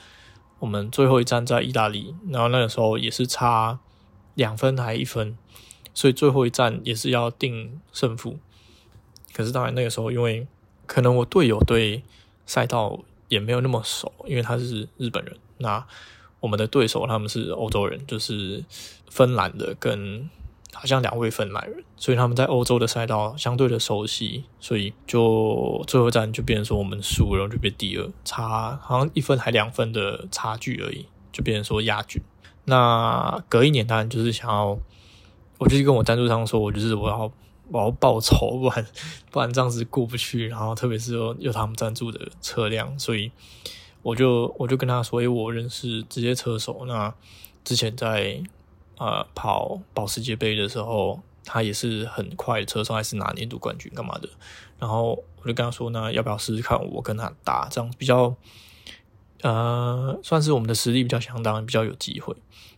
[0.59, 3.79] 我们最后一站在意大利，然后那个时候也是差
[4.35, 5.39] 两分还一分，
[5.95, 8.41] 所以最后一站也是要定胜负。
[9.33, 10.47] 可是当然那个时候因为
[10.87, 12.03] 可能我队友对
[12.47, 15.37] 赛道也没有那么熟，因为他是日本人。
[15.59, 15.85] 那
[16.41, 18.65] 我们的对手他们是欧洲人，就是
[19.11, 20.29] 芬兰的跟
[20.73, 32.23] 好像两位芬兰人，所以他们在欧洲的赛道相对的熟悉，所以就最后一站就变成说我们输了，就变第二，差好像一分还两分的差距而已，就变成说亚军。
[32.65, 34.79] 那隔一年当然就是想要，
[35.59, 37.31] 我就跟我赞助商说，我就是我要。
[37.71, 38.87] 我要报仇，不然
[39.31, 40.49] 不然这样子过不去。
[40.49, 43.31] 然后特别是有有他们赞助的车辆，所以
[44.03, 46.85] 我就我就跟他说：“诶，我认识职业车手。
[46.87, 47.13] 那
[47.65, 48.43] 之前在
[48.97, 54.29] 呃跑保时捷杯的时候，他也是很快的车手，还是拿年度冠军干嘛的。
[54.79, 56.79] 然后我就跟他说：那要不要试试看？
[56.91, 58.35] 我跟他打，这样比较
[59.43, 62.35] 呃算是我们的实力比较相当，比较有机会，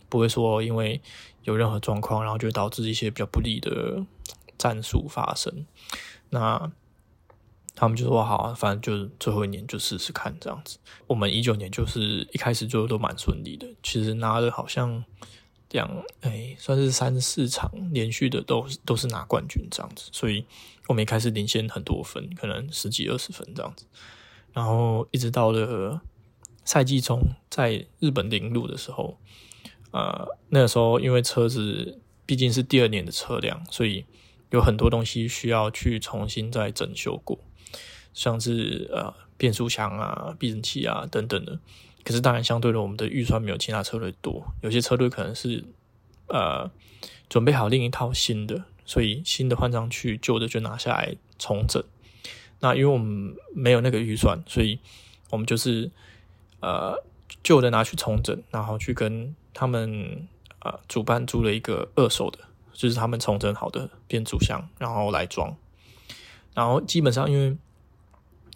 [0.09, 0.99] 不会说因为
[1.43, 4.03] 有任何状况，然后就导致一些比较不利的。”
[4.61, 5.65] 战术发生，
[6.29, 6.71] 那
[7.73, 10.77] 他们就说好啊，反正就最后一年就试试看这样子。
[11.07, 15.03] 我们一九年就是一开始就都蛮顺利的，其实拿了好像
[15.71, 20.45] 两哎，算是三四场连续的都都是拿冠军这样子，所以
[20.89, 23.87] 我们一开始领先很多分，可能十几二十分这样子。
[24.53, 26.01] 然后一直到了
[26.63, 27.19] 赛季中，
[27.49, 29.17] 在日本领路的时候，
[29.89, 34.05] 呃，那个时候因为车子毕竟是第二年的车辆，所以。
[34.51, 37.39] 有很多东西需要去重新再整修过，
[38.13, 41.59] 像是呃变速箱啊、避震器啊等等的。
[42.03, 45.63] 可是当然，相对的，我们的预算没有其他车队多，有些车队可能是
[46.27, 46.69] 呃
[47.29, 51.83] 准备好另一套新的，所以新的换上去，旧的就拿下来重整。
[52.59, 54.79] 那因为我们没有那个预算，所以
[55.29, 55.91] 我们就是
[56.59, 57.01] 呃
[57.43, 60.27] 旧的拿去重整，然后去跟他们
[60.59, 62.39] 呃主办租了一个二手的。
[62.73, 65.55] 就是他们重整好的变速箱，然后来装，
[66.53, 67.57] 然后基本上因为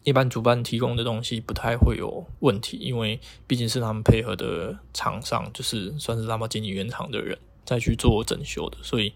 [0.03, 9.13] 一般主办提供的东西不太会有问题，因为毕竟是他们配合的厂商，就是算是蓝宝坚尼原厂的人再去做整修的，所以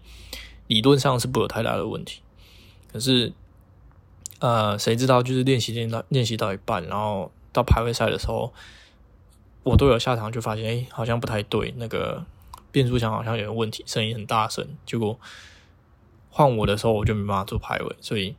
[0.66, 2.22] 理论上是不会有太大的问题。
[2.92, 3.32] 可是，
[4.40, 8.52] 呃，谁知道就是练习练到练习到一半，然后到排位赛的时候，
[9.62, 12.24] 我队友下场就发现，哎、好像不太对，那个
[12.72, 14.66] 变速箱好像有点问题，声音很大声。
[14.84, 15.18] 结果
[16.30, 18.36] 换我的时候，我就没办法做排位，所以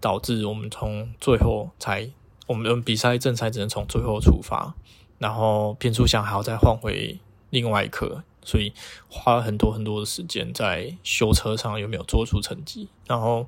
[0.00, 2.10] 导致我们从最后才，
[2.46, 4.74] 我们比赛正赛只能从最后出发，
[5.18, 7.18] 然后变速箱还要再换回
[7.50, 8.22] 另外一颗。
[8.42, 8.72] 所以
[9.10, 12.88] 花了很多很多的时间在修车上，有没有做出成绩？
[13.06, 13.46] 然后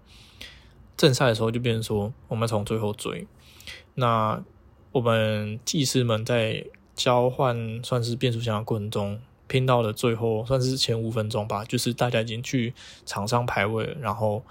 [0.98, 3.26] 正赛的时候就变成说，我们从最后追。
[3.94, 4.44] 那
[4.92, 9.18] 我们技师们在交换算是变速箱的过程中，
[9.52, 12.72] 拼到了最后算是前五分钟吧，就是大家已经去
[13.04, 14.42] 场上排位，然后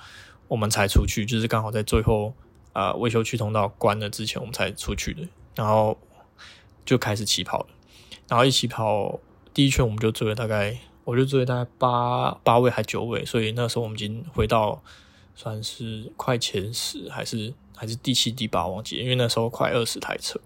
[0.47, 2.31] 我们才出去，就是刚好在最后
[2.73, 5.27] 啊维修区通道关了之前，我们才出去的。
[5.55, 5.97] 然后
[6.85, 7.67] 就开始起跑了，
[8.27, 9.19] 然后一起跑。
[9.53, 14.81] 第一圈我们就追了大概，我就追了大概八八位还九位，所以那时候我们已经回到
[15.35, 20.39] 算是快前十，还是还是第七第八忘记，因为那时候快二十台车。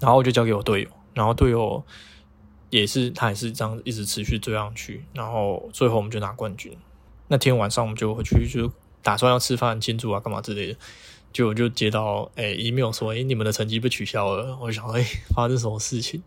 [0.00, 1.84] 然后我就交给我队友，然后队友
[2.70, 6.76] 也是他也是这样一直持续追上去，然后最后我们就拿冠军。
[7.28, 8.70] 那天晚上我们就回去就
[9.02, 10.78] 打算要吃饭庆祝啊干嘛之类的，
[11.32, 16.22] 就我就接到哎 email 说哎你们的成绩被取消了，我就想哎发生什么事情。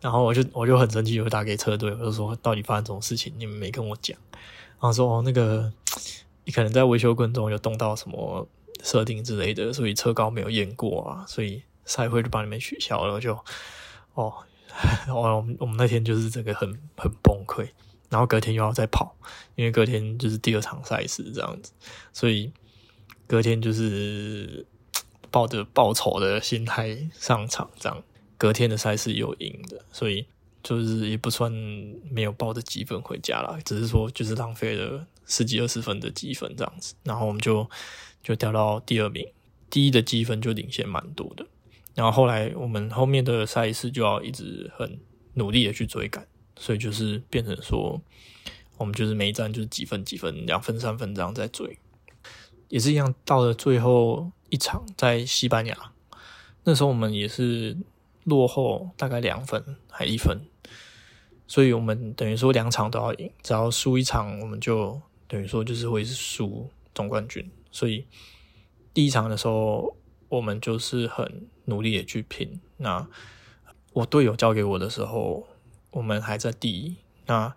[0.00, 4.18] 然后我就我就很生气，就打给车队，我就说到底发生这种事情，你们没跟我讲。
[4.32, 5.72] 然后说哦，那个
[6.44, 8.48] 你可能在维修过程中有动到什么
[8.82, 13.20] 设定之类的，所以车高没有验过啊，所以赛会就把你们取消了。
[13.20, 13.38] 就
[14.14, 14.34] 哦，
[15.08, 17.68] 我们我们那天就是这个很很崩溃。
[18.10, 19.16] 然后隔天又要再跑，
[19.54, 21.72] 因为隔天就是第二场赛事这样子，
[22.12, 22.52] 所以
[23.26, 24.66] 隔天就是
[25.32, 28.02] 抱着报仇的心态上场这样。
[28.36, 30.26] 隔天的赛事有赢的，所以
[30.62, 31.50] 就是也不算
[32.10, 37.66] 没有抱着积分回家啦，只是说就是浪费了十几二十分的积分这样子，然后我们就
[38.22, 39.26] 就掉到第二名，
[39.70, 41.46] 第一的积分就领先蛮多的，
[41.94, 44.98] 然后后来我们后面的赛事就要一直很
[45.34, 46.26] 努力的去追赶，
[46.56, 48.00] 所以就是变成说
[48.78, 51.78] 我们就是每一站就是几分几分，两分三分这样在追，
[52.68, 55.92] 也是一样，到了最后一场在西班牙，
[56.64, 57.76] 那时候我们也是。
[58.24, 60.42] 落后大概两分还一分，
[61.48, 67.50] 所以我们等于说两场都要赢，只要输一场，我们就等于说就是会输总冠军。
[67.72, 68.06] 所以
[68.94, 69.96] 第一场的时候，
[70.28, 72.60] 我们就是很努力的去拼。
[72.76, 73.06] 那
[73.92, 75.46] 我队友交给我的时候，
[75.90, 76.96] 我们还在第一。
[77.26, 77.54] 那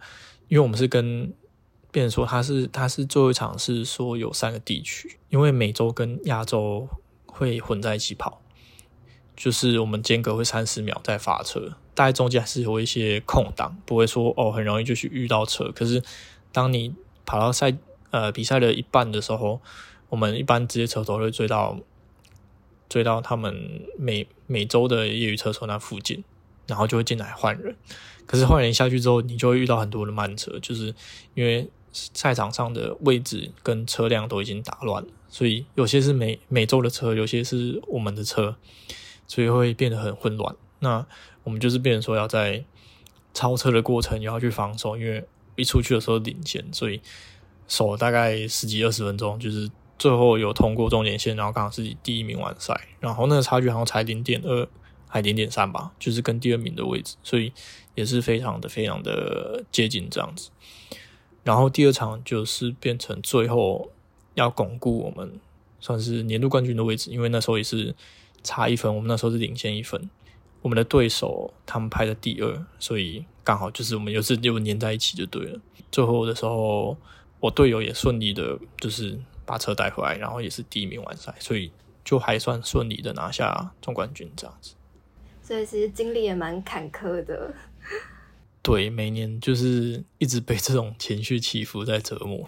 [0.48, 1.34] 因为我们是跟
[1.92, 6.88] 别人说，他是他是最后一场是说有三个地区，因为美洲跟亚洲
[7.26, 8.42] 会混在一起跑。
[9.36, 15.70] 就是我们间隔会三十秒再发车，大概中间还是有一些空档，不会说哦很容易就去遇到车。
[15.76, 16.02] 可是
[16.54, 17.76] 当你跑到赛
[18.12, 19.60] 呃比赛的一半的时候，
[20.08, 21.78] 我们一般直接车头会追到
[22.90, 26.24] 追到他们美美洲的业余车手那附近，
[26.68, 27.76] 然后就会进来换人。
[28.26, 30.94] 可是换人下去之后，你就会遇到很多的慢车，就是
[31.34, 38.56] 因为赛场上的位置跟车辆都已经打乱了，所以有些是美美洲的车，有些是我们的车。
[39.28, 40.56] 所以会变得很混乱。
[40.82, 41.04] 那
[41.44, 42.64] 我们就是变成说要在
[43.34, 47.02] 超车的过程也要去防守，因为一出去的时候领先，所以
[47.68, 52.80] 守大概十几二十分钟，就是最后有通过终点线，然后刚好是第一名完赛。
[53.00, 54.68] 然后那个差距好像才零点二
[55.08, 57.52] 还零点三吧，就是跟第二名的位置，所以
[57.96, 60.50] 也是非常的非常的接近这样子。
[61.44, 63.92] 然后第二场就是变成最后
[64.34, 65.40] 要巩固我们
[65.80, 67.96] 算是年度冠军的位置，因为那时候也是。
[68.48, 70.08] 差一分，我们那时候是领先一分。
[70.62, 75.60] 我们的对手他们排在第二，所以刚好就是我们又是又粘在一起就对了。
[75.92, 76.96] 最后的时候，
[77.40, 81.72] 我队友也顺利的，就是把车带回来，然后也是第一名完赛，所以
[82.04, 84.74] 就还算顺利的拿下总冠军这样子。
[85.42, 87.54] 所以其实经历也蛮坎坷的。
[88.62, 92.44] 对，每年就是一直被这种情绪起伏在折磨。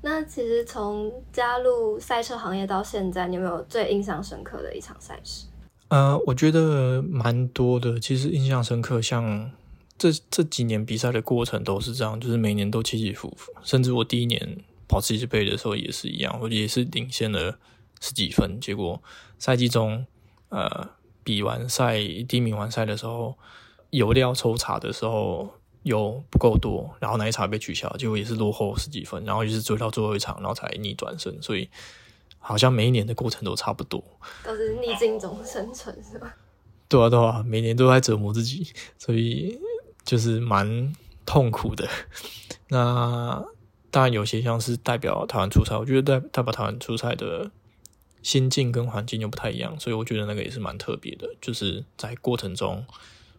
[0.00, 5.46] 那其实从加入赛车行业到现在，你有没有最印象深刻的一场赛事？
[5.88, 8.00] 呃，我觉得蛮多的。
[8.00, 9.50] 其实印象深刻，像
[9.98, 13.52] 这这几年比赛的过程都是这样，就是每年都起起伏伏。
[13.62, 17.58] 甚至我第一年跑世界杯的时候也是一样，我也是领先了
[18.00, 18.58] 十几分。
[18.60, 19.02] 结果
[19.38, 20.06] 赛季中，
[20.48, 20.90] 呃，
[21.22, 23.36] 比完赛第一名完赛的时候，
[23.90, 25.54] 油料抽查的时候。
[25.84, 31.40] 油不够多，然后那一场被取消，结果也是落后十几分，然后也是追到最后一场，然后才逆转胜。
[31.40, 31.70] 所以
[32.38, 34.02] 好像每一年的过程都差不多，
[34.44, 36.34] 都是逆境中生存，是吧？
[36.88, 39.58] 对啊，对啊，每年都在折磨自己，所以
[40.04, 40.92] 就是蛮
[41.24, 41.88] 痛苦的。
[42.68, 43.42] 那
[43.90, 47.50] 当然有些像是代表台湾出差，我觉得代代表台湾出差的
[48.22, 51.28] 心境跟环境又不太一样，所以我觉得那个也是蛮特别的。
[51.40, 52.84] 就是在过程中，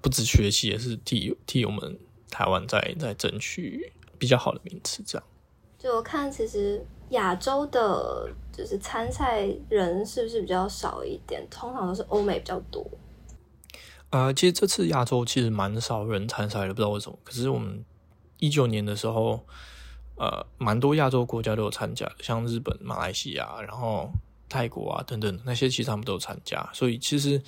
[0.01, 1.97] 不止学习，也是替替我们
[2.31, 5.03] 台湾在在争取比较好的名次。
[5.05, 5.27] 这样，
[5.77, 11.45] 就我看，其实亚洲的，就是参赛人是不是比较少一点？
[11.49, 12.89] 通常都是欧美比较多。
[14.09, 17.19] 呃，其实这次亚洲其实蛮少人参赛的，不知道为什么。
[17.23, 17.85] 可是我们
[18.39, 19.45] 一九年的时候，
[20.19, 24.11] 呃，蛮多亚洲国家都有参加，像日本、马来西亚，然后。
[24.51, 27.39] 泰国啊，等等那些，其实他们都有参加，所以其实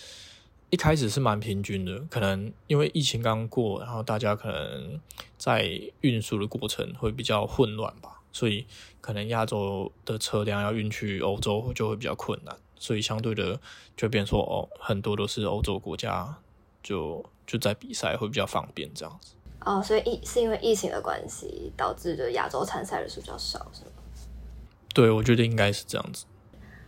[0.70, 2.00] 一开始是蛮平均的。
[2.12, 5.02] 可能因为疫情刚过，然后大家可能
[5.36, 8.68] 在运输的过程会比较混乱吧，所以
[9.02, 13.60] 可能亚洲的车辆要运去欧洲就会比较困难，所以相对的
[13.98, 16.38] 就变说哦，很多都是欧洲国家
[16.84, 19.34] 就就在比赛会比较方便这样子。
[19.64, 23.92] 哦，所以疫是因为疫情的关系导致就亚洲参赛人数比较少，是吗？
[24.94, 26.26] 对，我觉得应该是这样子。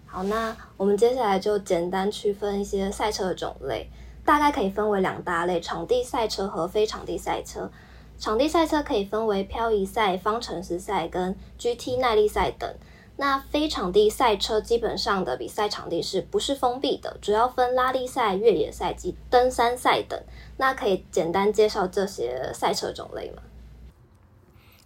[0.06, 3.90] 好，那我们接下来就简单区分一些赛车的种类，
[4.26, 7.72] 大概可以分为两大类：场地赛车和非场地赛车。
[8.20, 12.72] 场地赛车可以分为漂移赛、方程式赛跟 GT 耐力赛等。
[13.18, 17.18] 那非场地赛车基本上的比赛场地是不是封闭的？
[17.22, 20.22] 主要分拉力赛、越野赛及登山赛等。
[20.58, 23.42] 那可以简单介绍这些赛车种类吗？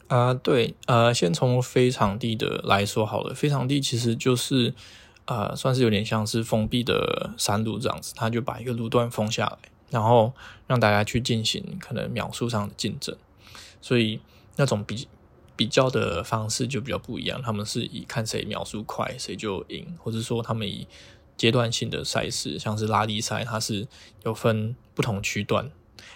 [0.08, 3.34] 啊、对，呃，先从非场地的来说好了。
[3.34, 4.74] 非场地其实就是。
[5.30, 9.58] 呃，算是有点像是封闭的山路这样子，他就把一个路段封下来，
[9.90, 10.32] 然后
[10.68, 13.14] 让大家去进行可能秒数上的竞争，
[13.82, 14.22] 所以
[14.56, 15.06] 那种比
[15.58, 17.42] 比较的方式就比较不一样。
[17.42, 20.88] 他们是以看谁秒数快谁就赢，或者说他们以
[21.36, 23.88] 阶段性的赛事，像是拉力赛，它是
[24.24, 25.70] 有分不同区段，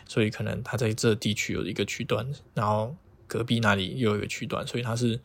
[0.08, 2.96] 所以可能他在这地区有一个区段，然后
[3.28, 5.20] 隔壁那里又有一个区段，所以它是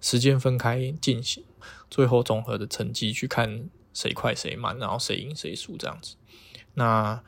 [0.00, 1.44] 时间分开进行。
[1.90, 6.16] 最后综合的成绩去看谁快谁慢，然后谁赢谁输这样子。
[6.74, 7.22] 那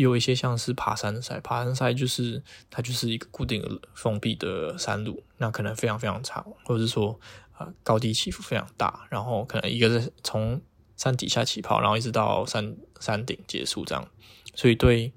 [0.00, 7.18] 有一些像是爬山赛，爬山赛就是它就是一个固定的封闭的山路，那可能非常非常长，或者是说
[7.58, 10.60] 呃高低起伏非常大，然后可能一个是从
[10.96, 14.08] 山底下起跑，然后一直到山山顶结束这样，
[14.54, 15.12] 所以对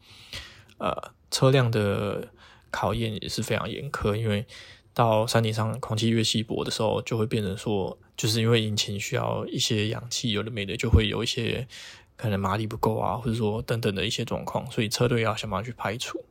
[0.77, 2.29] 呃车辆的
[2.69, 4.45] 考验也是非常严苛，因为。
[4.95, 11.67] 到山顶上，空气越稀薄的时候，就会变成说，就是因为引擎需要一些氧气，有的没的，就会有一些
[12.23, 16.23] 可能马力不够啊，或者说等等的一些状况，所以车队要想办法去排除。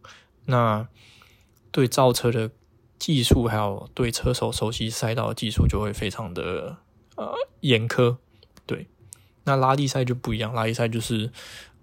[0.47, 0.89] 那
[1.71, 2.51] 对造车的
[2.99, 6.79] 技术，还有对车手熟悉赛道的技术，就会非常的
[7.17, 8.17] 呃严苛。
[8.65, 8.87] 对，
[9.45, 11.31] 那拉力赛就不一样，拉力赛就是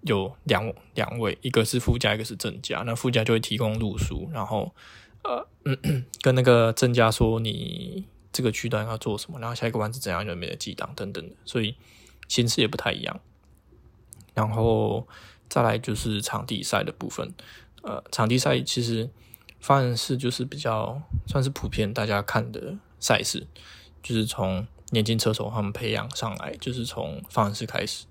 [0.02, 4.74] 有两两位，一个是副驾，一个是正驾，那副驾就会提供路书，然后。
[5.22, 5.46] 呃，
[6.22, 11.76] 跟那个正驾说你这个区段要做什么，然后下一个弯是怎样，就没得记档等等的，所以
[12.26, 13.20] 形式也不太一样。
[14.46, 15.06] 然后
[15.48, 17.32] 再来就是场地赛的部分，
[17.82, 19.08] 呃，场地赛其实
[19.60, 23.46] 方程式就是比较算是普遍大家看的赛事，
[24.02, 28.06] 就是从年轻车手他们培养上来，就是从方程式开始，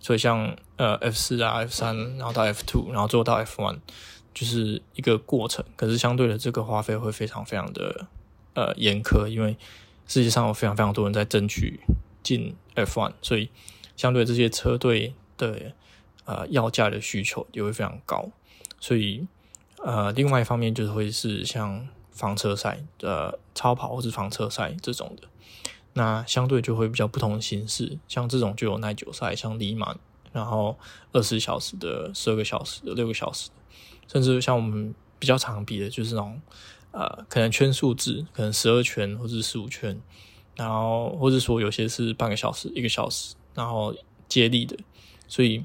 [0.00, 3.78] 所以像呃 F 四啊 F 三，然后到 F two，然后最后到 F one。
[4.34, 8.06] 就是一个过程，可是相对的，这个花费会非常非常的
[8.54, 9.56] 呃严苛，因为
[10.06, 11.80] 世界上有非常非常多人在争取
[12.22, 13.50] 进 F one，所以
[13.96, 15.72] 相对这些车队的
[16.26, 18.28] 呃要价的需求也会非常高，
[18.78, 19.26] 所以
[19.82, 25.28] 呃另外一方面就是会是像房车赛呃超跑或是房车赛这种的，
[25.94, 29.96] 那相对就会比较不同的形式，像这种就有耐久赛，像里马，
[30.32, 30.76] 然后
[31.12, 33.48] 二十小时的、十二个小时的、六个小时。
[34.10, 36.40] 甚至像我们比较常比的，就是那种
[36.92, 40.00] 呃，可能圈数制，可能十二圈或者十五圈，
[40.56, 43.94] 然后或者说有些是半个小时、一个小时，然后
[44.26, 44.74] 接力的，
[45.28, 45.64] 所以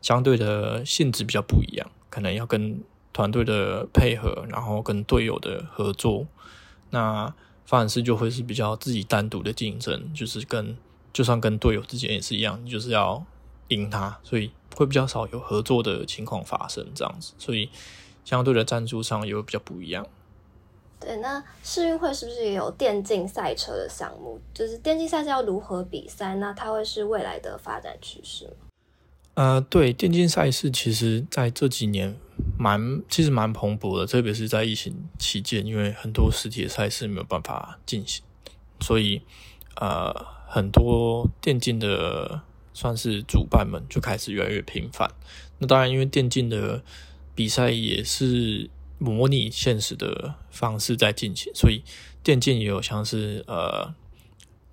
[0.00, 2.80] 相对的性质比较不一样，可能要跟
[3.12, 6.26] 团队的配合，然后跟队友的合作。
[6.88, 7.34] 那
[7.66, 10.76] 方程式就会是比较自己单独的竞争，就是跟
[11.12, 13.26] 就算跟队友之间也是一样，就是要
[13.68, 14.50] 赢他，所以。
[14.74, 17.68] 会比较少有合作的情况发生，这样子，所以
[18.24, 20.06] 相对的赞助上也会比较不一样。
[21.04, 24.40] 对，那世运会是不是也有电竞赛车的项目？
[24.54, 26.34] 就是电竞赛车要如何比赛？
[26.36, 28.68] 那它会是未来的发展趋势吗？
[29.34, 32.14] 呃，对，电竞赛事其实在这几年
[32.58, 38.24] 蛮其实蛮蓬勃的，特别是在疫情期间，因为很多实体赛事没有办法进行，
[38.80, 39.22] 所以
[39.76, 40.14] 呃，
[40.46, 42.42] 很多电竞的。
[42.74, 45.06] 算是主办们就开始越来越频繁。
[45.58, 46.82] 那当然，因为电竞的
[47.34, 48.70] 比赛也是
[49.02, 51.82] 模拟现实的方式在进行，所以
[52.22, 53.92] 电竞也有像是呃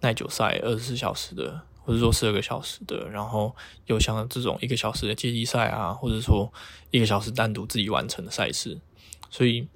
[0.01, 3.55] 耐久赛二十四小时的，或者说十二个小时的，然后
[3.87, 6.53] 有像这种一个小时的接力赛啊，或者说
[6.91, 8.79] 一个小时单独自己完成的赛事，
[9.31, 9.67] 所以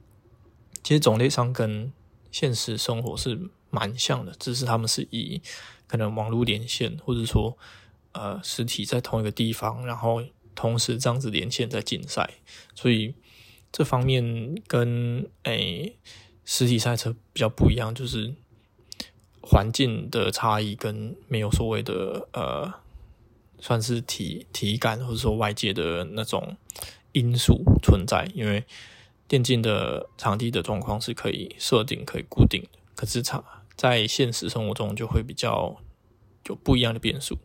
[0.84, 1.92] 其实种类上跟
[2.32, 5.42] 现实生活是蛮像的，只是他们是以
[5.88, 7.58] 可能网络连线，或者说
[8.12, 10.24] 呃实体在同一个地方，然后
[10.54, 12.30] 同时这样子连线在竞赛，
[12.76, 13.16] 所以
[13.74, 15.98] 这方面跟诶、欸、
[16.46, 18.34] 实体赛车比较不一样，就是。
[19.46, 22.76] 环境的差异跟没有所谓的呃，
[23.60, 26.56] 算是体体感或者说外界的那种
[27.12, 28.64] 因素存在，因为
[29.28, 33.44] 电竞的场地的状况是可以设定、可以固定的，可是场
[33.76, 35.76] 在现实生活中就会比较
[36.48, 37.38] 有不一样的变数，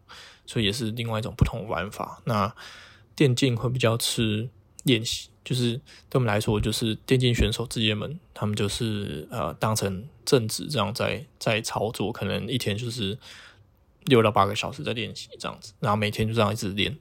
[0.47, 2.23] 所以也是另外一种不同玩法。
[2.27, 2.55] 那
[3.17, 4.49] 电竞会比较吃
[4.89, 5.29] 练习。
[5.45, 5.73] 就是
[6.11, 13.17] 对我们来说，就是电竞选手职业们，他们就是呃当成正职这样在在操作，可能一天就是
[14.05, 16.95] 六到八个小时在练习这样子，然后每天就这样一直练，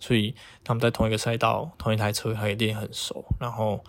[0.00, 3.84] 所以他们在同一个赛道、同一台车可以练很熟，然后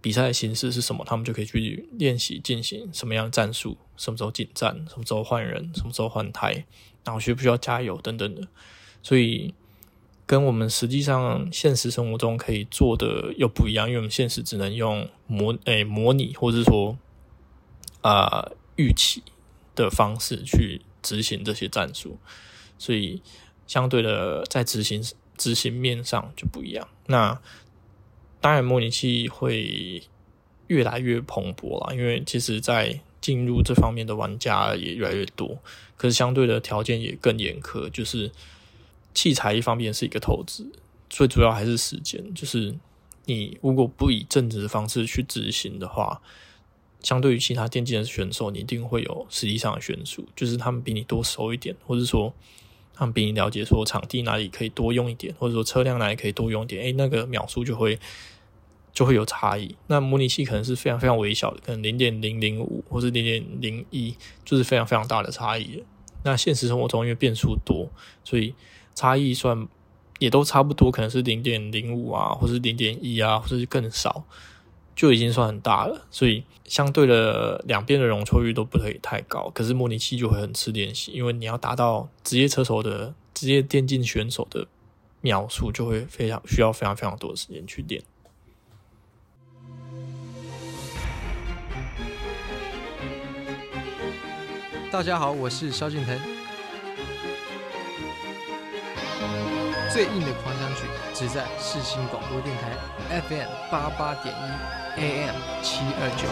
[0.00, 6.64] 比赛的形式是什么，他们就可以去练习进行什么样的战术，什么时候进站，什么时候换人，什么时候换胎，
[7.04, 8.48] 然后需不需要加油等等的，
[9.02, 9.52] 所以。
[10.26, 16.98] 跟我们实际上现实生活中可以做的又不一样，因为我们现实只能用模诶、模拟，或者说
[18.00, 19.22] 啊预期
[19.76, 22.18] 的方式去执行这些战术，
[22.76, 23.22] 所以
[23.68, 25.00] 相对的在执行
[25.36, 26.88] 执行面上就不一样。
[27.06, 27.40] 那
[28.40, 30.02] 当然模拟器会
[30.66, 35.58] 越来越蓬勃了，因为其实在进入这方面的玩家也越来越多，
[35.96, 38.32] 可是相对的条件也更严苛，就是。
[39.16, 40.70] 器材一方面是一个投资，
[41.08, 42.34] 最主要还是时间。
[42.34, 42.76] 就是
[43.24, 46.20] 你如果不以正直的方式去执行的话，
[47.00, 50.28] 相对于其他电竞的选手，你一定会有实际上的悬殊。
[50.36, 52.34] 就是他们比你多熟一点，或者说
[52.92, 57.98] 他们比你了解说场地哪里可以多用一点，或者说车辆哪里可以多用一点，诶，那个秒数就会
[58.92, 59.74] 就会有差异。
[59.86, 64.14] 那模拟器可能是非常非常微小的，可能零点零零五或是零点零一，
[64.44, 65.82] 就是非常非常大的差异。
[66.24, 67.88] 那现实生活中因为变数多，
[68.24, 68.52] 所以
[68.96, 69.68] 差异算
[70.18, 74.24] 也都差不多，可能是零点零五啊，或是零点一啊，或是更少，
[74.96, 76.06] 就已经算很大了。
[76.10, 79.50] 所以相对的两边的容错率都不可以太高。
[79.54, 84.66] 可是模拟器就会很吃练习，因为你要达到职业车手的职业电竞选手的
[85.20, 88.02] 秒数，就会非常需要非常非常多的时间去练。
[94.90, 96.35] 大家好，我是萧敬腾。
[99.96, 100.82] 最硬的狂想曲
[101.14, 102.70] 只在四星广播电台
[103.18, 106.28] FM 八八点一 AM 七二九。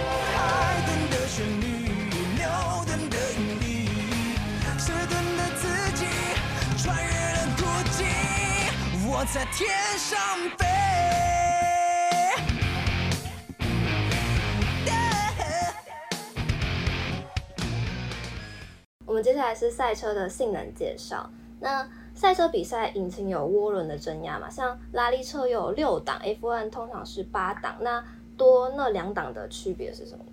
[19.06, 21.30] 我们接下来是赛车的性能介绍。
[21.58, 21.88] 那
[22.24, 24.48] 赛车比赛引擎有涡轮的增压嘛？
[24.48, 27.76] 像拉力车有六档，F1 通常是八档。
[27.82, 28.02] 那
[28.34, 30.24] 多那两档的区别是什么？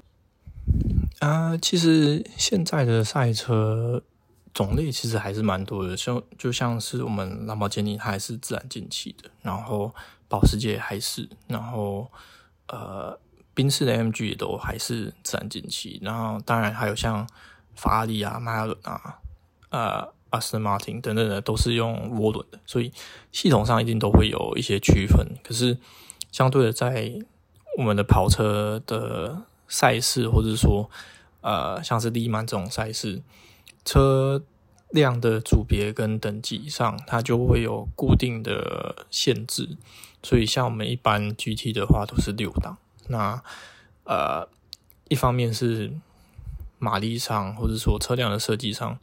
[1.19, 4.01] 啊、其实现在的赛车
[4.53, 9.93] 种类其实还是蛮多的，像就像是我们兰博基尼，它还是自然进气的，然后
[10.29, 12.09] 保时捷还是，然后
[12.69, 13.19] 呃，
[13.53, 17.27] 宾士的 MG 也都还是自然进气，然后当然还有像
[17.75, 19.19] 法拉利啊、迈阿伦啊，
[19.71, 20.13] 呃。
[20.31, 22.91] 阿斯顿马丁等等的都是用涡轮的，所以
[23.31, 25.27] 系统上一定都会有一些区分。
[25.43, 25.77] 可是
[26.31, 27.13] 相对的，在
[27.77, 30.89] 我们的跑车的赛事，或者说
[31.41, 33.21] 呃像是利曼这种赛事，
[33.83, 34.41] 车
[34.89, 39.77] 辆的组别跟等级上，它就会有固定的限制。
[40.23, 42.77] 所以像我们一般 GT 的话，都是六档。
[43.07, 43.43] 那
[44.05, 44.47] 呃，
[45.09, 45.93] 一方面是
[46.79, 48.97] 马力上，或者说车辆的设计上。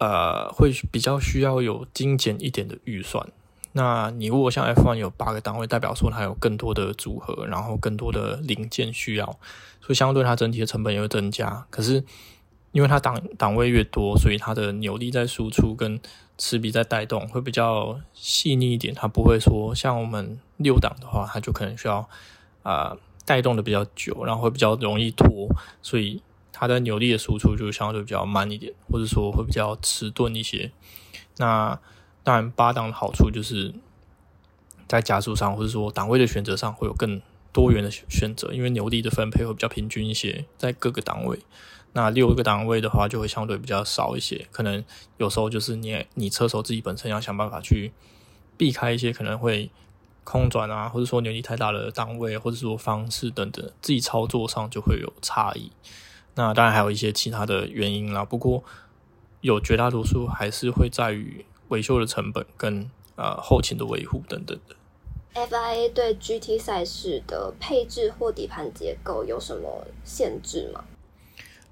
[0.00, 3.28] 呃，会比较需要有精简一点的预算。
[3.72, 9.26] 那你如果像 F1 有八个档位，代表说它有更多的组合，然后更多的零件需要，
[9.80, 11.66] 所以相对它整体的成本也会增加。
[11.68, 12.02] 可是
[12.72, 16.00] 因为它档档位越多，所以它的扭力在输出跟
[16.38, 18.94] 齿比在带动会比较细腻一点。
[18.94, 22.08] 它不会说像我们六档的话，它就可能需要
[22.62, 22.96] 啊、
[23.26, 25.46] 带动的比较久，然后会比较容易拖，
[25.82, 26.22] 所以。
[26.52, 30.72] 它的扭力的输出就相对比较慢一点，或者说会比较迟钝一些。
[31.36, 31.78] 那
[32.22, 33.74] 当然，八档的好处就是
[34.86, 37.20] 在加速上，或者说档位的选择上会有更
[37.52, 41.38] 多元的选择，因为牛力的分配会比较平均一些，在各个档位。
[41.92, 44.84] 那六个档位的话，就会相对比较少一些，可能
[45.16, 47.92] 有时候就是你你车手自己本身要想办法去
[48.56, 49.70] 避开一些可能会
[50.22, 55.72] 空转啊，或者说扭力太大的档位，或者说方式等等，自己操作上就会有差异。
[56.34, 58.64] 那当然还有一些其他的原因啦，不过
[59.40, 64.76] 有绝大多数还是会在于维修的成本跟呃后勤的维护等等的。
[65.32, 70.84] FIA 对 GT 赛事的配置或底盘结构有什么限制吗？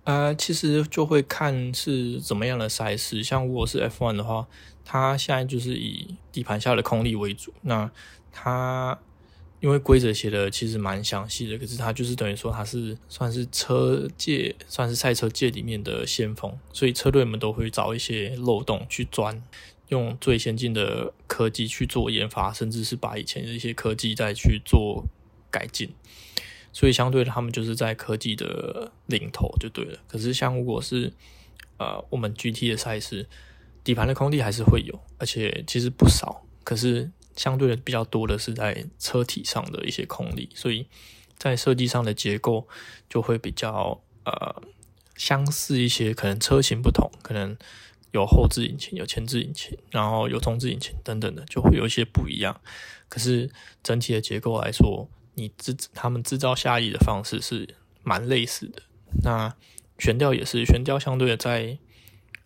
[0.05, 3.23] 呃，其实就会看是怎么样的赛事。
[3.23, 4.47] 像如果是 F1 的话，
[4.85, 7.53] 它现在就是以底盘下的空力为主。
[7.63, 7.91] 那
[8.33, 8.99] 它
[9.61, 19.43] 因为规则写的其实蛮详细的，可是它就是等于说它是算是车界，算是赛车界里面的先锋，所以车队们都会找一些漏洞去钻，
[19.89, 25.05] 用最先进的科技去做研发，甚至是把以前的一些科技再去做
[25.51, 25.91] 改进。
[26.73, 29.99] 所以相对的，他们就是在科技的领头就对了。
[30.07, 31.13] 可是像如果是
[31.79, 33.27] 呃我们 GT 的赛事，
[33.83, 36.45] 底盘的空地还是会有，而且其实不少。
[36.63, 40.87] 可是相对的比较多的是在车体上的一些空力，所以
[41.39, 42.69] 在设计上的结构
[43.09, 44.63] 就会比较呃
[45.17, 46.13] 相似一些。
[46.13, 47.57] 可能车型不同，可能
[48.11, 52.61] 有后置引擎、有前置引擎，然后有中置引擎等等的，就会有一些不一样。
[53.09, 53.49] 可是
[53.83, 58.83] 整体的结构来说，你制他们制造下翼的方式是蛮类似的，
[59.23, 59.55] 那
[59.99, 61.79] 悬吊也是，悬吊相对的在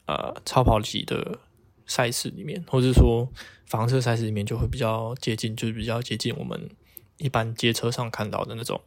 [0.06, 1.38] 呃超跑级的
[1.86, 3.30] 赛事里面，或者说
[3.66, 6.70] 房车赛事里面就会比较接近，就是比较接近我们
[7.18, 8.80] 一般街车上看到的那种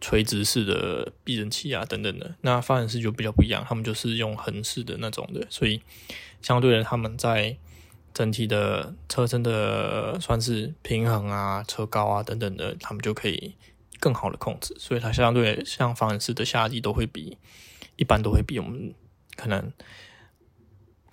[0.00, 2.34] 垂直式的避震器啊等等的。
[2.40, 5.82] 那发展式就比较不一样，他们就是用横式的那种的，所以
[6.42, 7.56] 相对的他们在。
[8.14, 13.56] 整体的车身的算是平衡啊、车高啊等等的，他们就可以
[13.98, 17.36] 更好的控制，所以它相对像法兰式的下地都会比
[17.96, 18.94] 一般都会比我们
[19.34, 19.72] 可能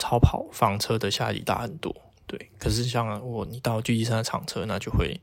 [0.01, 1.95] 超跑房车的下地大很多。
[2.25, 5.21] 对，可是像如果你到 GT3 的厂车，那就会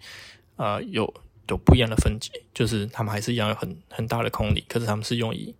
[0.57, 1.12] 呃有
[1.49, 5.55] 有不一样的分解，就是他们还是一样有很很大的空力，可是他们是用以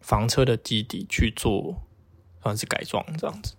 [0.00, 1.74] 房车的基底去做
[2.42, 3.54] 算是改装这样子。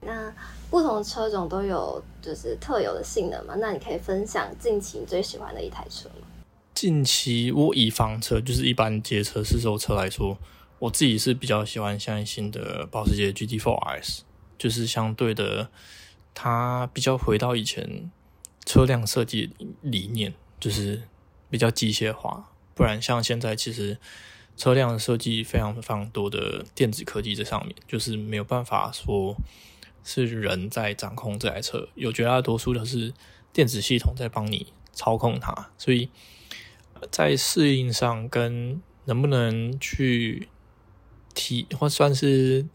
[0.00, 0.34] 那
[0.70, 3.54] 不同车种都有就是特有的性能嘛？
[3.58, 6.26] 那你可以分享近期你最喜欢的一台车吗？
[6.72, 10.38] 近期我以房车就是一般街车、市售车来说，
[10.80, 14.20] 我自己是比较喜欢像新的保时捷 GT4 RS，
[14.58, 15.70] 就是相对的，
[16.34, 18.10] 它比较回到以前
[18.66, 21.04] 车辆设计理念，就是
[21.48, 22.50] 比较机械化。
[22.74, 23.96] 不然像现在其实
[24.56, 29.36] 车辆设计非常非常多的电子科技在上面，就是没有办法说。
[30.02, 33.12] 是人在掌控这台车，有绝大多数的是
[33.52, 36.08] 电子系统在帮你操控它，所以
[37.10, 40.48] 在适应上跟能不能去
[41.34, 42.66] 体或算是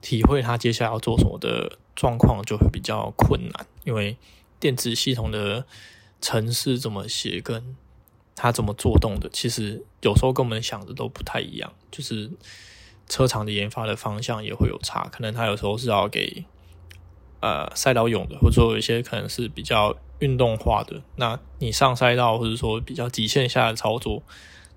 [0.00, 4.16] 体会它接下来要做什么的状况就会比较困难，因为
[4.58, 5.64] 电子系统的
[6.20, 7.76] 程式怎么写跟
[8.34, 12.30] 它怎么做动的，其实有时候跟我们想的都不太一样，就是
[13.08, 16.44] 车厂的研发的方向也会有差，可能它有时候是要给。
[17.42, 24.22] 呃，赛道用的，或者说有一些可能是比较运动化的，那你上赛道或者说比较极限下的操作，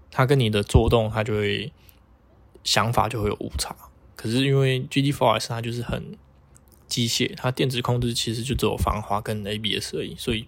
[0.10, 1.74] 它跟你的做动，它就会
[2.64, 3.76] 想法就会有误差。
[4.16, 6.18] 可是因为 GT4S 它就是很
[6.88, 10.48] 机械，它电子控制其实就只有防滑跟 ABS 而已，所以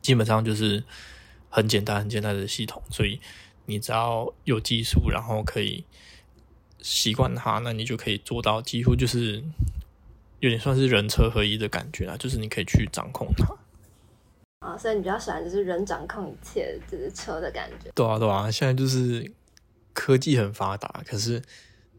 [0.00, 0.82] 基本上就是
[1.48, 2.82] 很简单很简单的系统。
[2.90, 3.20] 所以
[3.66, 5.84] 你只要有技术，然后可以
[6.80, 9.44] 习惯它，那你就可以做到几乎就是。
[10.40, 17.90] 有点算是人车合一的感觉啊，就是你可以去掌控它啊，所以你比较喜欢就是人掌控一切，就是车的感觉。
[17.94, 19.30] 对啊，对啊，现在就是
[19.92, 21.42] 科技很发达，可是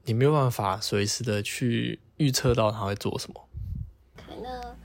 [0.05, 3.47] 你没有办法随时的去预测到它会做什么。
[4.41, 4.75] 那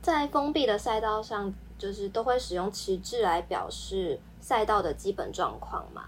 [0.00, 6.04] 在封闭的赛道上，就是都会使用旗帜来表示赛道的基本状况嘛？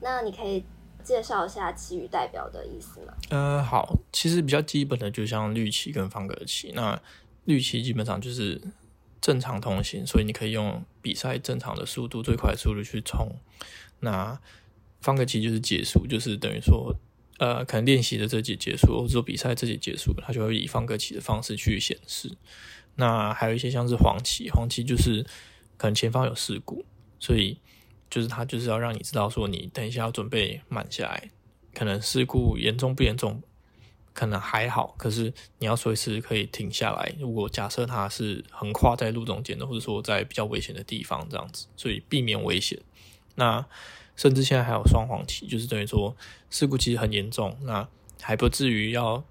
[0.00, 0.64] 那你可以。
[1.04, 3.12] 介绍一下旗语代表的意思吗？
[3.30, 6.70] 呃，好，其实比较基本的，就像绿旗跟方格旗。
[6.76, 6.96] 那
[7.46, 8.62] 绿旗基本上就是
[9.20, 13.32] 正常通行，所以你可以用比赛正常的速度、最快的速度去冲。
[13.98, 14.38] 那
[15.02, 16.94] 方格旗就是结束，就是等于说，
[17.38, 22.32] 呃，可能练习的这节结束，或者说比赛这节结束，它就会以方格旗的方式去显示。
[22.94, 25.22] 那还有一些像是黄旗，黄旗就是
[25.76, 26.84] 可能前方有事故，
[27.18, 27.58] 所以。
[28.12, 31.30] 就是他就是要让你知道说，你等一下要准备慢下来，
[31.72, 33.42] 可能事故严重不严重，
[34.12, 37.14] 可能还好，可是你要随时可以停下来。
[37.18, 42.78] 如果假设它是横跨在路中间的，或者说在比较危险的地方这样子，所以避免危险。
[43.36, 43.64] 那
[44.22, 46.16] 甚至现在还有双黄旗，就是等于说
[46.48, 47.88] 事故其实很严重，那
[48.20, 49.24] 还不至于要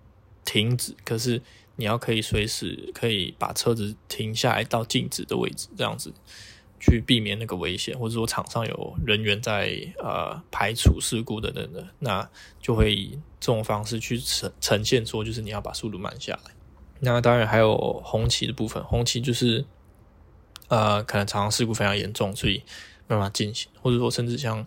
[0.44, 1.42] 停止，可是
[1.78, 6.14] 你要可以随时可以把车子停下来到静止的位置，这样子
[6.78, 12.30] 去避免那个危险，或者说场上有人员在呃排除事故等等的，那
[12.62, 16.52] 就会以这种方式去呈呈现说，就是你要把速度慢下来。
[17.00, 19.64] 那当然还有红旗的部分，红旗就是
[20.68, 22.62] 呃可能场上事故非常严重，所以。
[23.12, 24.66] 办法进行，或者说甚至像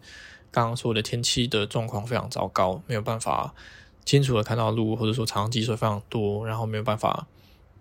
[0.50, 3.54] 刚刚说的天气的状况非常糟糕，没有办法
[4.04, 7.26] 清楚的看到路，或者说长积水非常多，然后没有办法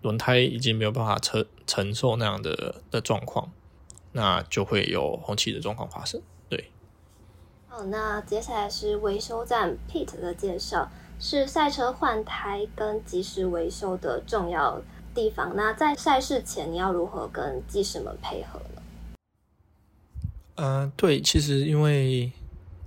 [0.00, 3.52] 轮胎已经没有办法承承受那样的的状况，
[4.12, 6.20] 那就会有红旗的状况发生。
[6.48, 6.70] 对，
[7.68, 10.90] 好，那接下来是维修站 Pit 的介绍，
[11.20, 14.80] 是赛车换胎跟及时维修的重要
[15.14, 15.54] 地方。
[15.54, 18.60] 那在赛事前，你要如何跟技师们配合？
[20.56, 22.30] 嗯、对，其实因为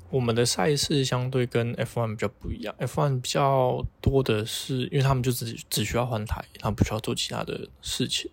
[0.09, 8.31] 我们的赛事相对跟 F1 比较不一样，F1 比较多的是，因为他们就只只需要换台，他们不需要做其他的事情，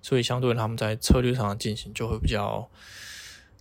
[0.00, 2.70] 所以相对他们在策略上的进行就会比较，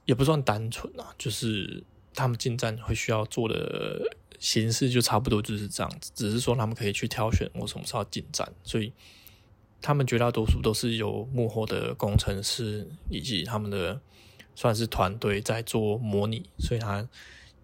[0.05, 8.93] 也不算单纯啊，就是他们进站会需要做的形式就差不多就是这样子，只是说他们可以去挑选我什么时候进站，所以
[9.81, 13.99] 他们绝大多数都是由幕后的工程师以及他们的。
[14.55, 17.07] 算是团队在做模拟，所以他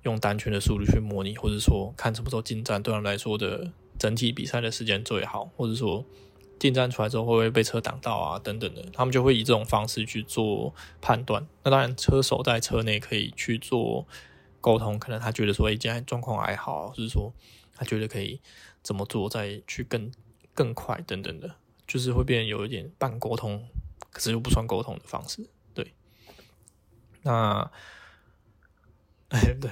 [0.04, 6.06] 用单圈的速度去模拟，或者说看什么时候进站，对他们来说的整体比赛的时间最好，或者说
[6.60, 11.48] 进站出来之后会不会被车挡到啊等等的，他们就会以这种方式去做判断。
[11.64, 14.06] 那当然，车手在车内可以去做
[14.60, 17.34] 沟通，可能他觉得说，哎，今天状况还好，或者说
[17.76, 18.40] 他觉得可以
[18.84, 20.12] 怎么做，再去更
[20.54, 21.56] 更快等等的，
[21.88, 23.68] 就是会变有一点半沟通，
[24.12, 25.48] 可是又不算沟通的方式。
[27.24, 27.72] 那，
[29.30, 29.70] 哎，对，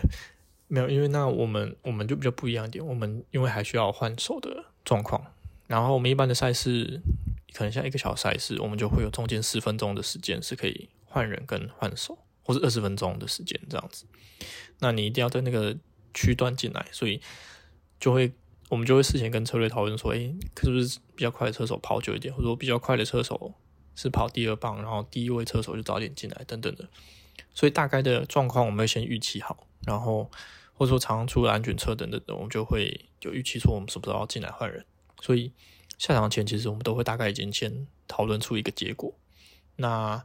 [0.67, 5.33] 没有，因为那我们我们就比较不一样一点，我们因为还需要换手的状况，
[5.67, 7.01] 然后我们一般的赛事
[7.53, 14.05] 可能像一个小赛事，我们就会有中间十分钟的时间是可以换人跟换手，或者二十分钟的时间这样子。
[14.79, 15.75] 那你一定要在那个
[16.13, 17.19] 区段进来，所以
[17.99, 18.31] 就会
[18.69, 20.31] 我们就会事前跟车队讨论说，哎，
[20.61, 23.55] 是不是比较快的车手跑久一点，或者说比较快的车手
[23.95, 26.87] 是跑第二棒，然后第一位车手就早点进来等等的。
[27.59, 30.31] 所以大概的状况我们会先预期好，然后
[30.75, 34.85] 或者说常常出了安全车等等的，我们就会有预期说我们什么时候要进来换人。
[35.19, 35.51] 所以
[35.97, 39.13] 下场前其实我们都会大概已经先讨论出一个结果。
[39.75, 40.23] 那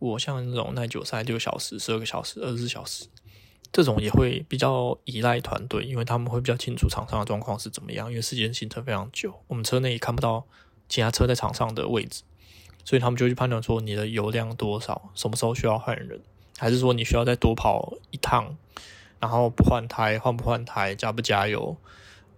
[0.00, 3.06] 我像那种耐久赛六小时、十二个小时、二十四小时
[3.70, 10.44] 这种也会比较依赖团队，因为他们会比较清楚场上的状况是怎么样，因为时间行程非常久，我们车内也看不到
[10.88, 12.24] 其他车在场上的位置，
[12.84, 16.20] 所以他们就去判断说你的油量多少，什么时候需要换人。
[16.58, 18.56] 还是说你需要再多跑一趟，
[19.18, 21.76] 然后不换胎，换不换胎，加不加油，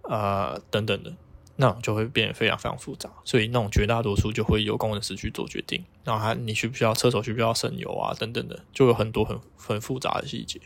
[0.03, 1.13] 呃，等等的，
[1.55, 3.09] 那种就会变得非常非常复杂。
[3.23, 5.85] 所以那种绝大多数就会由工程师去做决定。
[6.03, 10.59] 然后还你需不需要车手需不需要省油啊，等等的，就有很多很很复杂的细节。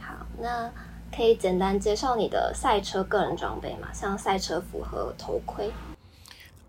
[0.00, 0.72] 好，那
[1.14, 3.92] 可以简单介绍你的赛车个人装备嘛？
[3.92, 5.70] 像赛车服和头盔。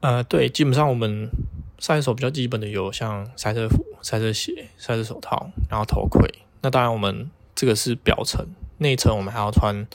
[0.02, 1.30] 呃，对，基本上我们。
[1.78, 6.30] 赛手比较基本的有像赛车服、赛车鞋、赛车手套，然后头盔。
[6.62, 8.46] 那当然，我们这个是表层，
[8.78, 9.88] 内层我们还要穿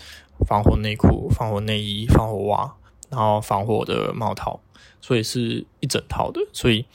[0.45, 2.75] 防火内裤、防火内衣、防火袜，
[3.09, 4.59] 然后防火的帽套，
[5.01, 6.41] 所以是一整套的。
[6.53, 6.87] 所以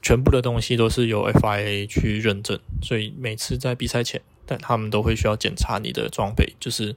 [0.00, 2.58] 全部的东西都是由 FIA 去认证。
[2.80, 6.96] 所以每次在比赛前，但他们都会需要检查你的装备，就是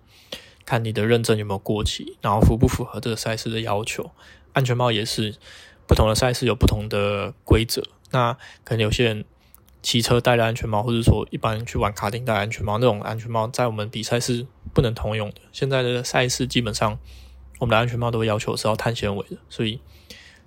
[0.66, 4.12] 看你的认证有没有过期，然后符不符合这个赛事的要求。
[4.54, 5.36] 安全帽也是。
[5.88, 9.24] 不同的赛事有不同的规则，那可能有些人
[9.86, 15.36] 骑车戴了安全帽，或者说一般去玩卡丁戴安全帽，那种安全帽在我们比赛是不能通用的。
[15.52, 16.98] 现在的赛事基本上，
[17.60, 19.80] 我们的安全帽都会要求是要碳纤维的，所以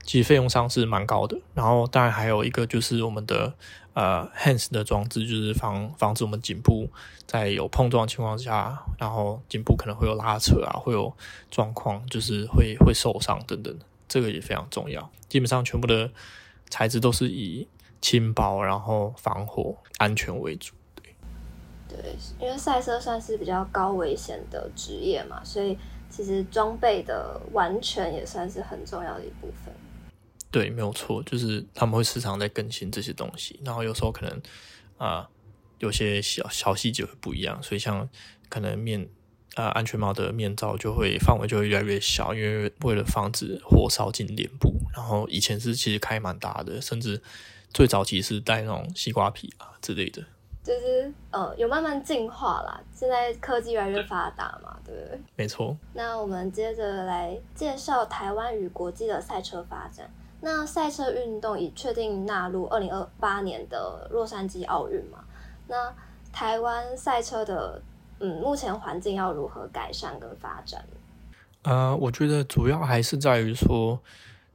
[0.03, 1.39] 其实费用上是蛮高的。
[1.55, 3.55] 然后当然还有一个就是我们的
[3.93, 6.91] 呃 hands 的装置，就是防防止我们颈部
[7.25, 11.17] 在有碰撞情况下，然后颈部可能会有拉扯啊，会有
[11.49, 13.79] 状况，就是会会受伤等等。
[14.09, 16.11] 这个也非常重要，基本上全部的
[16.69, 17.69] 材质都是以
[18.01, 20.75] 轻薄，然后防火、安全为主。
[20.95, 21.15] 对，
[21.89, 25.77] 对，因为赛车算是比较高危险的职业嘛，所以
[26.11, 29.75] 其实装备的完全也算是很重要的一部分。
[30.51, 34.33] 对，没有错，就是他们会时常在更新这些东西，然后有时候可能
[34.97, 35.29] 啊、呃，
[35.79, 38.09] 有些小小细节会不一样，所以像
[38.49, 39.09] 可能面。
[39.55, 44.73] 呃，安全帽的面罩就会范围就会越来越小，因为为了防止火烧进脸部。
[44.95, 47.21] 然后以前是其实开蛮大的，甚至
[47.73, 50.23] 最早期是戴那种西瓜皮啊之类的。
[50.65, 52.79] 就是呃，有慢慢进化啦。
[52.93, 55.21] 现在科技越来越发达嘛，对不对？
[55.37, 55.75] 没错。
[55.95, 60.11] 那我们接着来介绍台湾与国际的赛车发展。
[60.41, 65.25] 那赛车运动已确定纳入二零二八年的洛杉矶奥运嘛？
[65.69, 65.93] 那
[66.33, 67.81] 台湾赛车的
[68.21, 70.85] 嗯，目前环境要如何改善跟发展？
[71.63, 74.01] 呃，我觉得主要还是在于说，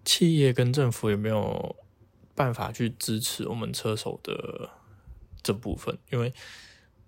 [0.05, 1.76] 企业跟政府有没有
[2.36, 4.70] 办法去支持我们车手的。
[5.46, 6.34] 这部分，因为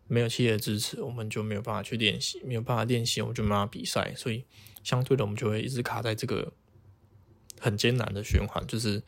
[0.08, 4.44] 没有企业的支持，我们就没有办法去练习，没有办法练习，我们就没办法比赛，所以
[4.84, 6.52] 相对的，我们就会一直卡在这个
[7.62, 9.02] 很艰难的循环，就是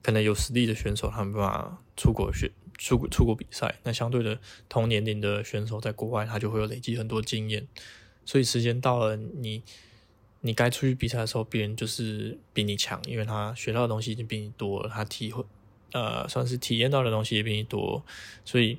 [0.00, 4.38] 可能有实力的选手他们没办法出国选出国出国比赛，那相对的
[4.68, 7.66] 同年龄的选手在国外他就会有累积很多经验，
[8.24, 9.64] 所以时间到了，你
[10.42, 15.44] 你该出去比赛的时候，别人就是比你强，因为他学到的东西已经比你多了，他体会。
[15.92, 18.02] 呃，算是体验到的东西也比你多，
[18.44, 18.78] 所以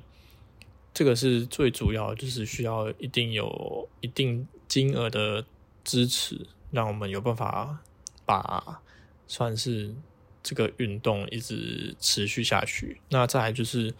[0.94, 5.44] 这个是最主要，就是需要一定有一定金额的
[5.82, 7.80] 支持，让我们有办法
[8.24, 8.80] 把
[9.26, 9.94] 算是
[10.42, 13.00] 这个运动一直持续下去。
[13.08, 13.94] 那再来就是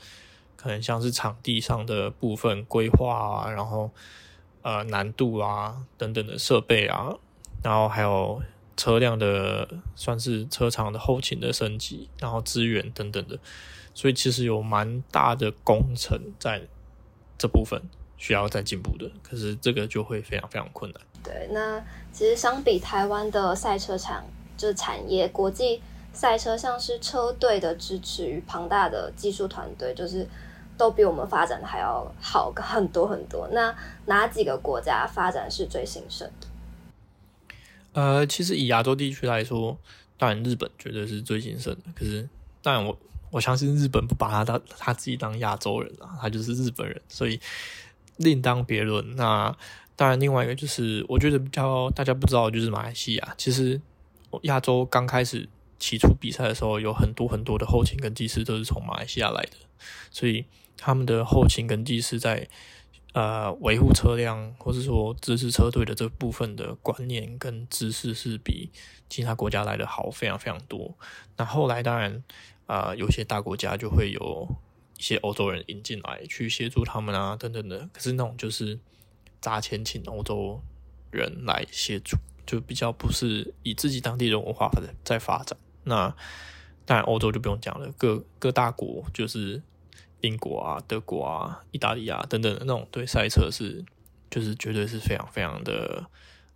[0.57, 3.91] 可能像是场地上的部分规划啊，然后
[4.63, 7.15] 呃难度啊等等的设备啊，
[7.63, 8.41] 然后还有。
[8.81, 13.39] 车辆的算是车厂的后勤的升级，然后资源等等的，
[13.93, 16.63] 所以其实有蛮大的工程在
[17.37, 17.79] 这部分
[18.17, 19.11] 需要再进步的。
[19.23, 21.03] 可是这个就会非常非常困难。
[21.23, 21.79] 对，那
[22.11, 24.25] 其实相比台湾的赛车场，
[24.57, 25.83] 就是产业，国际
[26.15, 30.27] 赛车像是车队的支持与庞大的技术团队，就是
[30.79, 33.47] 都比我们发展的还要好很多很多。
[33.53, 33.77] 那
[34.07, 36.47] 哪几个国家发展是最兴盛的？
[37.93, 39.77] 呃，其实以亚洲地区来说，
[40.17, 41.93] 当然日本绝对是最兴盛的。
[41.95, 42.29] 可是，
[42.63, 42.97] 当然我
[43.31, 47.41] 我相信日本不把他当他自己当亚洲人啊，他就是日本人，所以
[48.17, 49.17] 另当别论。
[49.17, 49.57] 那
[49.97, 53.35] 当然，另外一个就是我觉得比较大家不知道，就是马来西亚。
[53.37, 53.81] 其实
[54.43, 59.57] 亚洲刚开始起初比赛的时候，有很多很多的后勤跟技师都是从马来西亚来的，
[60.13, 60.45] 所以
[60.77, 62.49] 他们的后勤跟技师在。
[63.13, 68.71] 呃，维护车辆或是说支持车队的这部分的观念跟知识是比
[69.09, 70.97] 其他国家来的好非常非常多。
[71.37, 72.23] 那后来当然，
[72.67, 74.49] 啊、呃，有些大国家就会有
[74.97, 77.89] 一些欧洲人引进来去协助他们啊，等等的。
[77.93, 78.79] 可是那种就是
[79.41, 80.63] 砸钱请欧洲
[81.11, 85.59] 人来协助，就比较不是以自己当地的文化在在发展。
[85.83, 86.15] 那
[86.87, 89.61] 当然欧洲就不用讲了，各各大国就是。
[90.23, 93.85] 英国啊、德国啊、意大利啊等等的那种对赛车是，
[94.31, 96.05] 就是绝对是非常非常的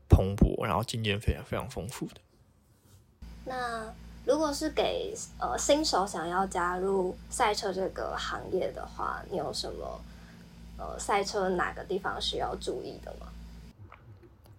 [0.08, 2.14] 蓬勃，然后经验非常非常丰富的。
[3.46, 3.92] 那
[4.26, 10.00] 如果是给呃新手想要加入赛车这个行业的话，你有什么
[10.76, 13.26] 呃赛车哪个地方需要注意的吗？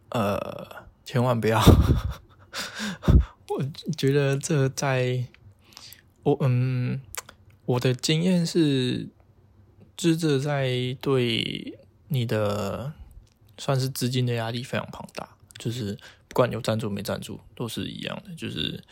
[0.09, 1.59] 呃，千万不要，
[3.49, 3.63] 我
[3.97, 5.25] 觉得这在
[6.23, 7.01] 我嗯。
[7.65, 9.07] 我的经验是，
[9.97, 12.93] 就是这在对你的
[13.57, 15.97] 算是资金的压力非常庞大，就是
[16.27, 18.83] 不管有赞助没赞助都是一样的，就是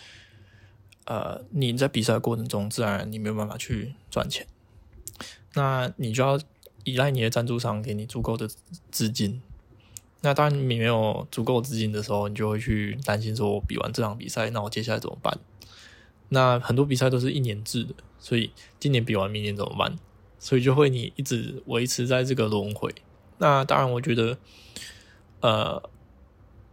[1.06, 4.48] 呃你在比赛过程中，自然你没有办法去赚钱，
[5.54, 6.40] 那你就要
[6.84, 8.50] 依赖你的赞助商给你足够的
[8.90, 9.42] 资金。
[10.22, 15.38] 那当你没有足够资金的时候，你就会去担心说，我比完这场比赛，那我接下来怎么办？
[16.30, 17.94] 那很多比赛都是一年制的。
[18.24, 19.98] 所以今年比完，明年怎么办？
[20.40, 22.96] 所以就会你一直维持在这个轮回。
[23.38, 24.38] 那当然，我觉得，
[25.42, 25.90] 呃，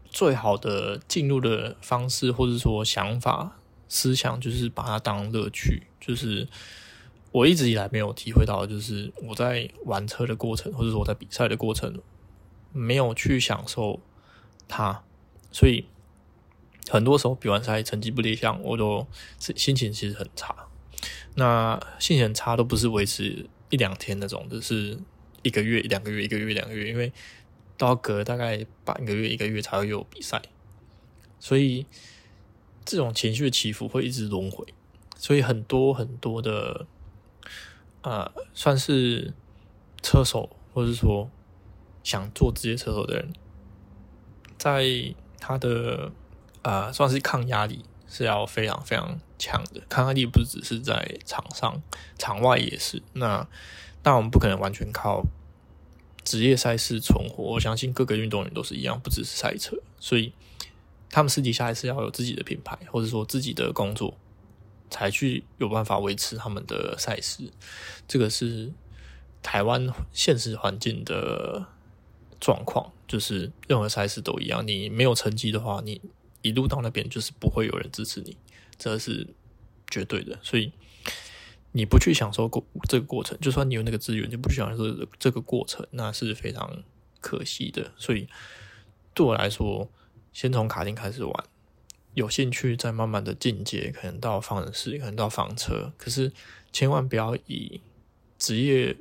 [0.08, 5.82] 最好的进入的方式，或者说想法、思想，就是把它当乐趣。
[6.00, 6.46] 就是
[7.32, 12.00] 我一直以来没有体会到，就是我在玩车的过程，或者说我在比赛的过程，
[12.72, 13.98] 没有去享受
[14.68, 15.02] 它。
[15.50, 15.86] 所以
[16.88, 19.04] 很多时候比完赛成绩不理想，我都
[19.38, 20.54] 心情其实很差。
[21.34, 24.98] 那心情很差都不是维持一两天那种，就是
[25.42, 27.12] 一个月、两个月、一个月、两个月，因为
[27.76, 30.42] 都要隔大概半个月、一个月才会有比赛，
[31.38, 31.86] 所以
[32.84, 34.66] 这种情绪的起伏会一直轮回。
[35.16, 36.86] 所以很多很多的，
[38.02, 39.32] 呃，算是
[40.02, 41.30] 车手，或者说
[42.02, 43.32] 想做职业车手的人，
[44.58, 46.12] 在他的
[46.62, 47.84] 呃，算是抗压力。
[48.12, 51.82] 是要非常非常强的，抗压力不只是在场上，
[52.18, 53.02] 场外也是。
[53.14, 53.48] 那
[54.02, 55.24] 但我们不可能完全靠
[56.22, 57.42] 职业赛事存活。
[57.42, 60.32] 我相信各个运动员都是一样，不只是赛车，所以
[61.10, 64.16] 他们私底下还是要有自己的品牌，或者说自己的工作，
[64.90, 67.50] 才去有办法维持他们的赛事。
[68.06, 68.70] 这个是
[69.42, 71.66] 台湾现实环境的
[72.38, 76.00] 状况，就是任何赛事都一样，你没有成绩的话，你
[76.42, 78.36] 一路到那边就是不会有人支持你，
[78.80, 79.28] 这是
[79.88, 80.36] 绝对的。
[80.42, 80.72] 所以
[81.70, 86.82] 你不去享受过这个过程，就算你有那个资源，就不去享受这个过程，那是非常
[87.20, 87.92] 可惜的。
[87.96, 88.26] 所以
[89.14, 89.88] 对我来说，
[90.32, 91.44] 先从卡丁开始玩。
[92.14, 96.32] 有兴趣再慢慢的进阶，可能到方程式，可能到房车，可是
[96.72, 97.80] 千万不要以
[98.36, 98.96] 职业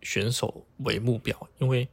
[0.00, 1.86] 选手为目标，因为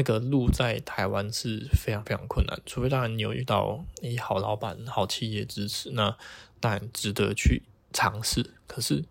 [0.00, 2.58] 那个路在台湾是非常非常困难。
[2.64, 6.16] 除非当然你有遇到诶好老板、好企业支持，那
[6.58, 8.54] 当然值得去尝试。
[8.66, 9.04] 可是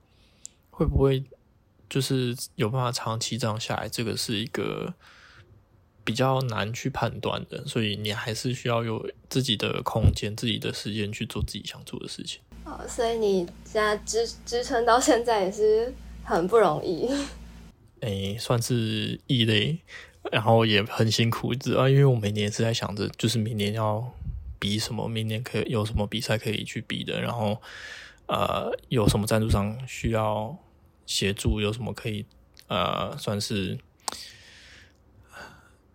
[0.71, 1.23] 会不会
[1.87, 3.87] 就是有办法长期这样下来？
[3.87, 4.95] 这个是一个。
[6.05, 12.41] 比较难去判断的，所以你还是需要有自己的空间、自己的时间去做自己想做的事情。
[12.65, 17.07] 哦，所以你现在支支撑到现在也是很不容易。
[18.01, 19.77] 诶、欸，算是异类，
[20.31, 21.89] 然后也很辛苦，知道？
[21.89, 24.13] 因为我每年是在想着，就是明年要
[24.57, 27.61] 比什么，明年可以有什么比赛可以去比的，然后
[28.27, 30.57] 呃，有什么赞助商需要
[31.05, 32.25] 协助，有什么可以
[32.67, 33.77] 呃，算是。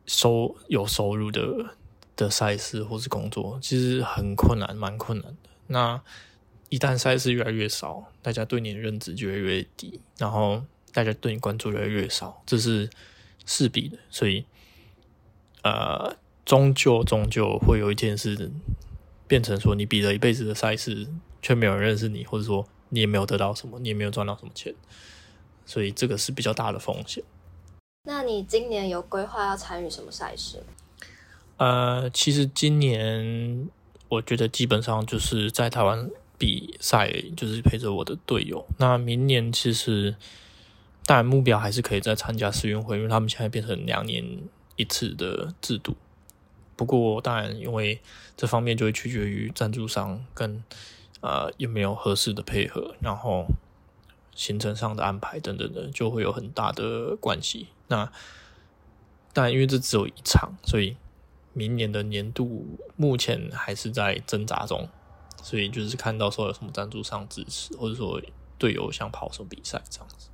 [0.06, 1.76] 收有收入的
[2.14, 5.48] 的赛事或是工作，其实很困难，蛮困难的。
[5.68, 5.98] 那
[6.68, 10.62] 一旦赛事越来越少，大家对你的认知就越来越低，然后
[10.92, 12.90] 大家对你关注越来越少，这是
[13.46, 13.98] 势必的。
[14.10, 14.44] 所以，
[15.62, 18.50] 呃，终究终究会有一天是
[19.26, 21.06] 变成说，你比了一辈子的赛事，
[21.40, 24.74] 却没有人认识你，或者说你也没有得到什么，你也没有赚到什么钱，
[25.64, 27.24] 所以这个是比较大的风险。
[28.04, 30.62] 那你今年有规划要参与什么赛事？
[31.56, 33.68] 呃，其实今年
[34.08, 38.66] 我觉得基本上就是在台湾比赛，就是陪着我的队友。
[38.78, 40.16] 那明年其实
[41.06, 44.24] 当然目标还是可以再参加世运会，因为他们现在变成两年
[44.76, 45.96] 一次的制度。
[46.76, 48.00] 不过当然，因为
[48.36, 50.64] 这方面就会取决于赞助商跟
[51.20, 53.46] 呃有没有合适的配合，然后。
[54.36, 57.68] 行程上的安排等等的，就会有很大的关系。
[57.86, 58.10] 那
[59.32, 60.96] 但因为这只有一场，所以
[61.52, 64.88] 明年的年度目前还是在挣扎中。
[65.40, 68.20] 所以就是看到说有什么赞助商支持，或者说
[68.58, 70.26] 队友想跑什么比赛这样子。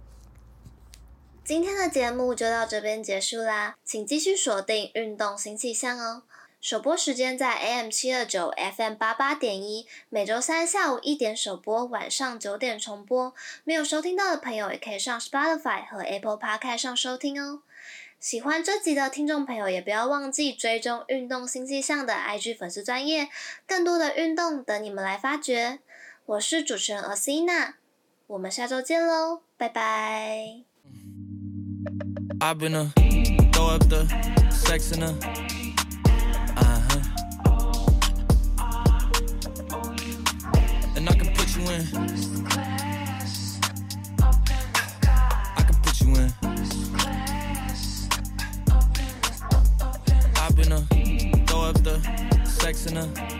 [1.51, 6.23] 今天的节目就到这边结束啦，请继续锁定运动新气象哦。
[6.61, 13.35] 首播时间在 AM 七二九 FM 八八点一，每周三下午一点首播，晚上九点重播。
[13.65, 17.63] 没有收听到的朋友，也可以上 Spotify 和 Apple Podcast 上收听哦。
[18.21, 23.29] 喜欢这集的听众朋友，也不要忘记追踪运动新气象的 IG 粉丝专业，
[23.67, 25.81] 更多的运动等你们来发掘。
[26.27, 27.73] 我是主持人 Asina，
[28.29, 30.70] 我们下周见喽，拜拜。
[32.39, 32.85] I've been a
[33.53, 34.07] throw up the
[34.51, 35.09] sex in a
[36.57, 37.01] uh huh.
[40.97, 41.83] And I can put you in.
[45.57, 46.33] I can put you in.
[50.37, 50.81] I been a
[51.47, 52.01] throw up the
[52.45, 53.40] sex in a.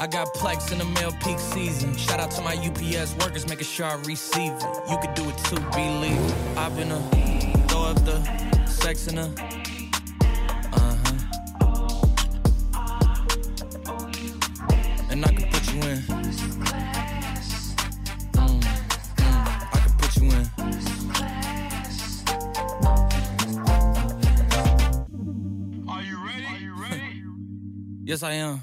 [0.00, 1.96] I got plex in the mail peak season.
[1.96, 4.62] Shout out to my UPS workers, making sure I receive it.
[4.88, 6.56] You could do it too, believe.
[6.56, 7.00] I've been a
[7.66, 8.22] throw up the
[8.66, 9.26] sex in a.
[10.72, 10.96] Huh.
[15.10, 15.98] And I can put you in.
[18.34, 18.64] Mm.
[19.72, 20.46] I can put you in.
[25.88, 26.46] Are you ready?
[26.46, 27.24] Are you ready?
[28.04, 28.62] yes, I am.